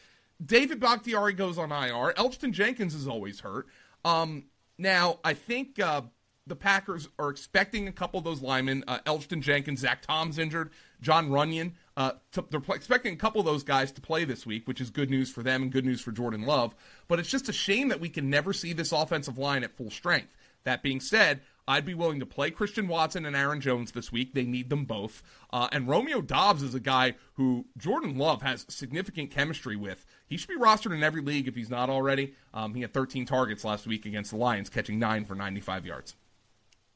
David 0.45 0.81
Bakhtiari 0.81 1.33
goes 1.33 1.57
on 1.57 1.73
IR. 1.73 2.13
Elgton 2.13 2.53
Jenkins 2.53 2.95
is 2.95 3.09
always 3.09 3.41
hurt. 3.41 3.67
Um, 4.05 4.45
now, 4.77 5.19
I 5.25 5.33
think 5.33 5.81
uh, 5.81 6.03
the 6.47 6.57
Packers 6.57 7.09
are 7.19 7.29
expecting 7.29 7.89
a 7.89 7.93
couple 7.93 8.19
of 8.19 8.25
those 8.25 8.41
linemen. 8.41 8.85
Uh, 8.87 8.99
Elgton 9.07 9.41
Jenkins, 9.41 9.81
Zach 9.81 10.03
Tom's 10.03 10.39
injured, 10.39 10.71
Jon 11.01 11.29
Runyan. 11.31 11.73
Uh, 11.97 12.13
to, 12.33 12.45
they're 12.51 12.63
expecting 12.75 13.15
a 13.15 13.17
couple 13.17 13.41
of 13.41 13.47
those 13.47 13.65
guys 13.65 13.91
to 13.93 14.01
play 14.01 14.25
this 14.25 14.47
week, 14.47 14.69
which 14.69 14.81
is 14.81 14.91
good 14.91 15.11
news 15.11 15.31
for 15.31 15.43
them 15.43 15.63
and 15.63 15.73
good 15.73 15.85
news 15.85 16.01
for 16.01 16.13
Jordan 16.13 16.43
Love. 16.43 16.75
But 17.09 17.19
it's 17.19 17.31
just 17.31 17.49
a 17.49 17.53
shame 17.53 17.89
that 17.89 18.01
we 18.01 18.09
can 18.09 18.31
never 18.31 18.53
see 18.53 18.73
this 18.73 18.93
offensive 18.93 19.39
line 19.39 19.65
at 19.65 19.77
full 19.77 19.91
strength. 19.91 20.35
That 20.65 20.83
being 20.83 21.01
said, 21.01 21.41
I'd 21.69 21.85
be 21.85 21.95
willing 21.95 22.21
to 22.21 22.27
play 22.27 22.51
Christian 22.51 22.87
Watson 22.87 23.25
and 23.25 23.35
Aaron 23.35 23.61
Jones 23.61 23.93
this 23.93 24.13
week. 24.13 24.35
They 24.35 24.45
need 24.45 24.71
them 24.71 24.85
both. 24.85 25.23
Uh, 25.53 25.69
and 25.73 25.89
Romeo 25.89 26.21
Doubs 26.21 26.63
is 26.63 26.75
a 26.75 26.81
guy 26.81 27.15
who 27.35 27.67
Jordan 27.77 28.17
Love 28.17 28.43
has 28.43 28.67
significant 28.69 29.31
chemistry 29.31 29.77
with. 29.77 30.07
He 30.27 30.37
should 30.37 30.49
be 30.49 30.59
rostered 30.59 30.95
in 30.95 31.03
every 31.03 31.23
league 31.23 31.49
if 31.49 31.57
he's 31.57 31.71
not 31.71 31.91
already. 31.91 32.35
Um, 32.55 32.75
he 32.75 32.83
had 32.83 32.93
13 32.93 33.27
targets 33.27 33.65
last 33.65 33.87
week 33.87 34.07
against 34.07 34.31
the 34.31 34.37
Lions, 34.37 34.69
catching 34.69 34.99
nine 34.99 35.25
for 35.25 35.35
95 35.35 35.87
yards. 35.87 36.15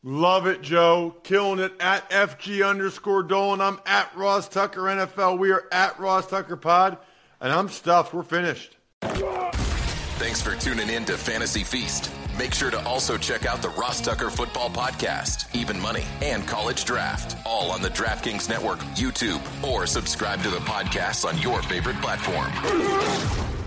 Love 0.02 0.46
it, 0.46 0.62
Joe. 0.62 1.14
Killing 1.24 1.58
it 1.58 1.74
at 1.78 2.08
FG 2.10 2.66
underscore 2.66 3.22
Dolan. 3.22 3.60
I'm 3.60 3.80
at 3.84 4.16
Ross 4.16 4.48
Tucker 4.48 4.82
NFL. 4.82 5.38
We 5.38 5.50
are 5.52 5.64
at 5.70 5.98
Ross 6.00 6.26
Tucker 6.26 6.56
Pod. 6.56 6.96
And 7.40 7.52
I'm 7.52 7.68
stuffed. 7.68 8.14
We're 8.14 8.22
finished. 8.22 8.76
Thanks 9.02 10.42
for 10.42 10.54
tuning 10.56 10.88
in 10.88 11.04
to 11.06 11.16
Fantasy 11.16 11.64
Feast. 11.64 12.10
Make 12.38 12.54
sure 12.54 12.70
to 12.70 12.82
also 12.84 13.16
check 13.18 13.44
out 13.44 13.60
the 13.60 13.70
Ross 13.70 14.00
Tucker 14.00 14.30
Football 14.30 14.70
Podcast, 14.70 15.54
Even 15.54 15.80
Money, 15.80 16.04
and 16.22 16.46
College 16.46 16.84
Draft, 16.84 17.36
all 17.44 17.70
on 17.70 17.82
the 17.82 17.90
DraftKings 17.90 18.48
Network, 18.48 18.78
YouTube, 18.96 19.40
or 19.66 19.86
subscribe 19.86 20.42
to 20.42 20.50
the 20.50 20.58
podcast 20.58 21.26
on 21.26 21.36
your 21.38 21.60
favorite 21.62 22.00
platform. 22.00 23.59